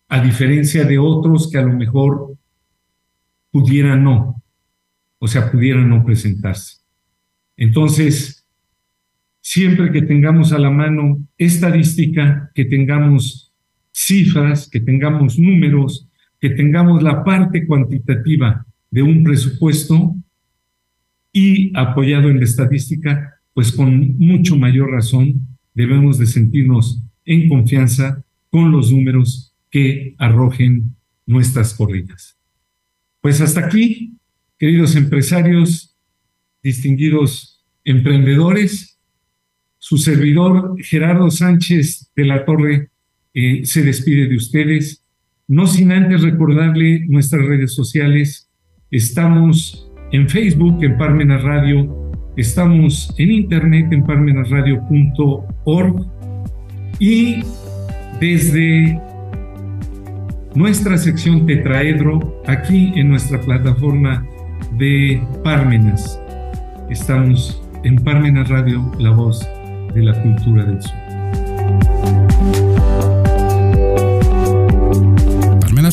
a 0.08 0.22
diferencia 0.22 0.86
de 0.86 0.98
otros 1.00 1.50
que 1.52 1.58
a 1.58 1.64
lo 1.64 1.74
mejor 1.74 2.38
pudieran 3.52 4.04
no, 4.04 4.42
o 5.18 5.28
sea, 5.28 5.52
pudieran 5.52 5.90
no 5.90 6.06
presentarse. 6.06 6.78
Entonces, 7.58 8.46
siempre 9.42 9.92
que 9.92 10.04
tengamos 10.04 10.54
a 10.54 10.60
la 10.60 10.70
mano 10.70 11.28
estadística, 11.38 12.52
que 12.54 12.66
tengamos 12.66 13.52
cifras, 13.92 14.70
que 14.70 14.80
tengamos 14.80 15.40
números, 15.40 16.08
que 16.40 16.52
tengamos 16.52 17.02
la 17.02 17.24
parte 17.24 17.66
cuantitativa 17.66 18.67
de 18.92 19.02
un 19.02 19.24
presupuesto 19.24 20.16
y 21.32 21.72
apoyado 21.78 22.30
en 22.30 22.38
la 22.38 22.46
estadística, 22.46 23.36
pues 23.54 23.72
con 23.72 24.18
mucho 24.18 24.56
mayor 24.56 24.92
razón 24.92 25.48
debemos 25.74 26.18
de 26.18 26.26
sentirnos 26.26 27.04
en 27.26 27.50
confianza 27.50 28.24
con 28.50 28.72
los 28.72 28.92
números 28.92 29.54
que 29.70 30.16
arrojen 30.18 30.96
nuestras 31.26 31.74
corridas. 31.74 32.38
Pues 33.22 33.42
hasta 33.42 33.66
aquí, 33.66 34.16
queridos 34.58 34.96
empresarios, 34.96 35.96
distinguidos 36.64 37.66
emprendedores, 37.84 38.98
su 39.78 39.98
servidor 39.98 40.76
Gerardo 40.84 41.30
Sánchez 41.30 42.12
de 42.16 42.26
la 42.26 42.46
Torre 42.46 42.90
eh, 43.34 43.66
se 43.66 43.84
despide 43.84 44.28
de 44.28 44.36
ustedes, 44.36 45.04
no 45.48 45.68
sin 45.68 45.92
antes 45.92 46.22
recordarle 46.22 47.06
nuestras 47.08 47.46
redes 47.46 47.74
sociales. 47.74 48.47
Estamos 48.92 49.92
en 50.12 50.30
Facebook, 50.30 50.84
en 50.84 50.98
Parmenas 50.98 51.44
Radio, 51.44 52.08
Estamos 52.38 53.14
en 53.18 53.32
internet 53.32 53.92
en 53.92 54.04
parmenasradio.org 54.04 56.06
y 57.00 57.40
desde 58.20 59.02
nuestra 60.54 61.00
sección 61.00 61.48
Tetraedro, 61.48 62.44
aquí 62.46 62.94
en 62.96 63.10
nuestra 63.10 63.42
plataforma 63.42 64.24
de 64.78 65.20
Parmenas. 65.44 66.22
Estamos 66.92 67.60
en 67.84 67.96
Parmenas 67.96 68.50
Radio, 68.50 68.92
la 69.00 69.10
voz 69.10 69.50
de 69.96 70.04
la 70.04 70.14
cultura 70.22 70.64
del 70.64 70.80
sur. 70.80 71.07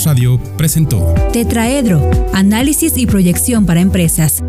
Radio 0.02 0.38
presentó. 0.57 1.14
Tetraedro, 1.33 2.11
análisis 2.33 2.96
y 2.96 3.07
proyección 3.07 3.64
para 3.64 3.80
empresas 3.80 4.42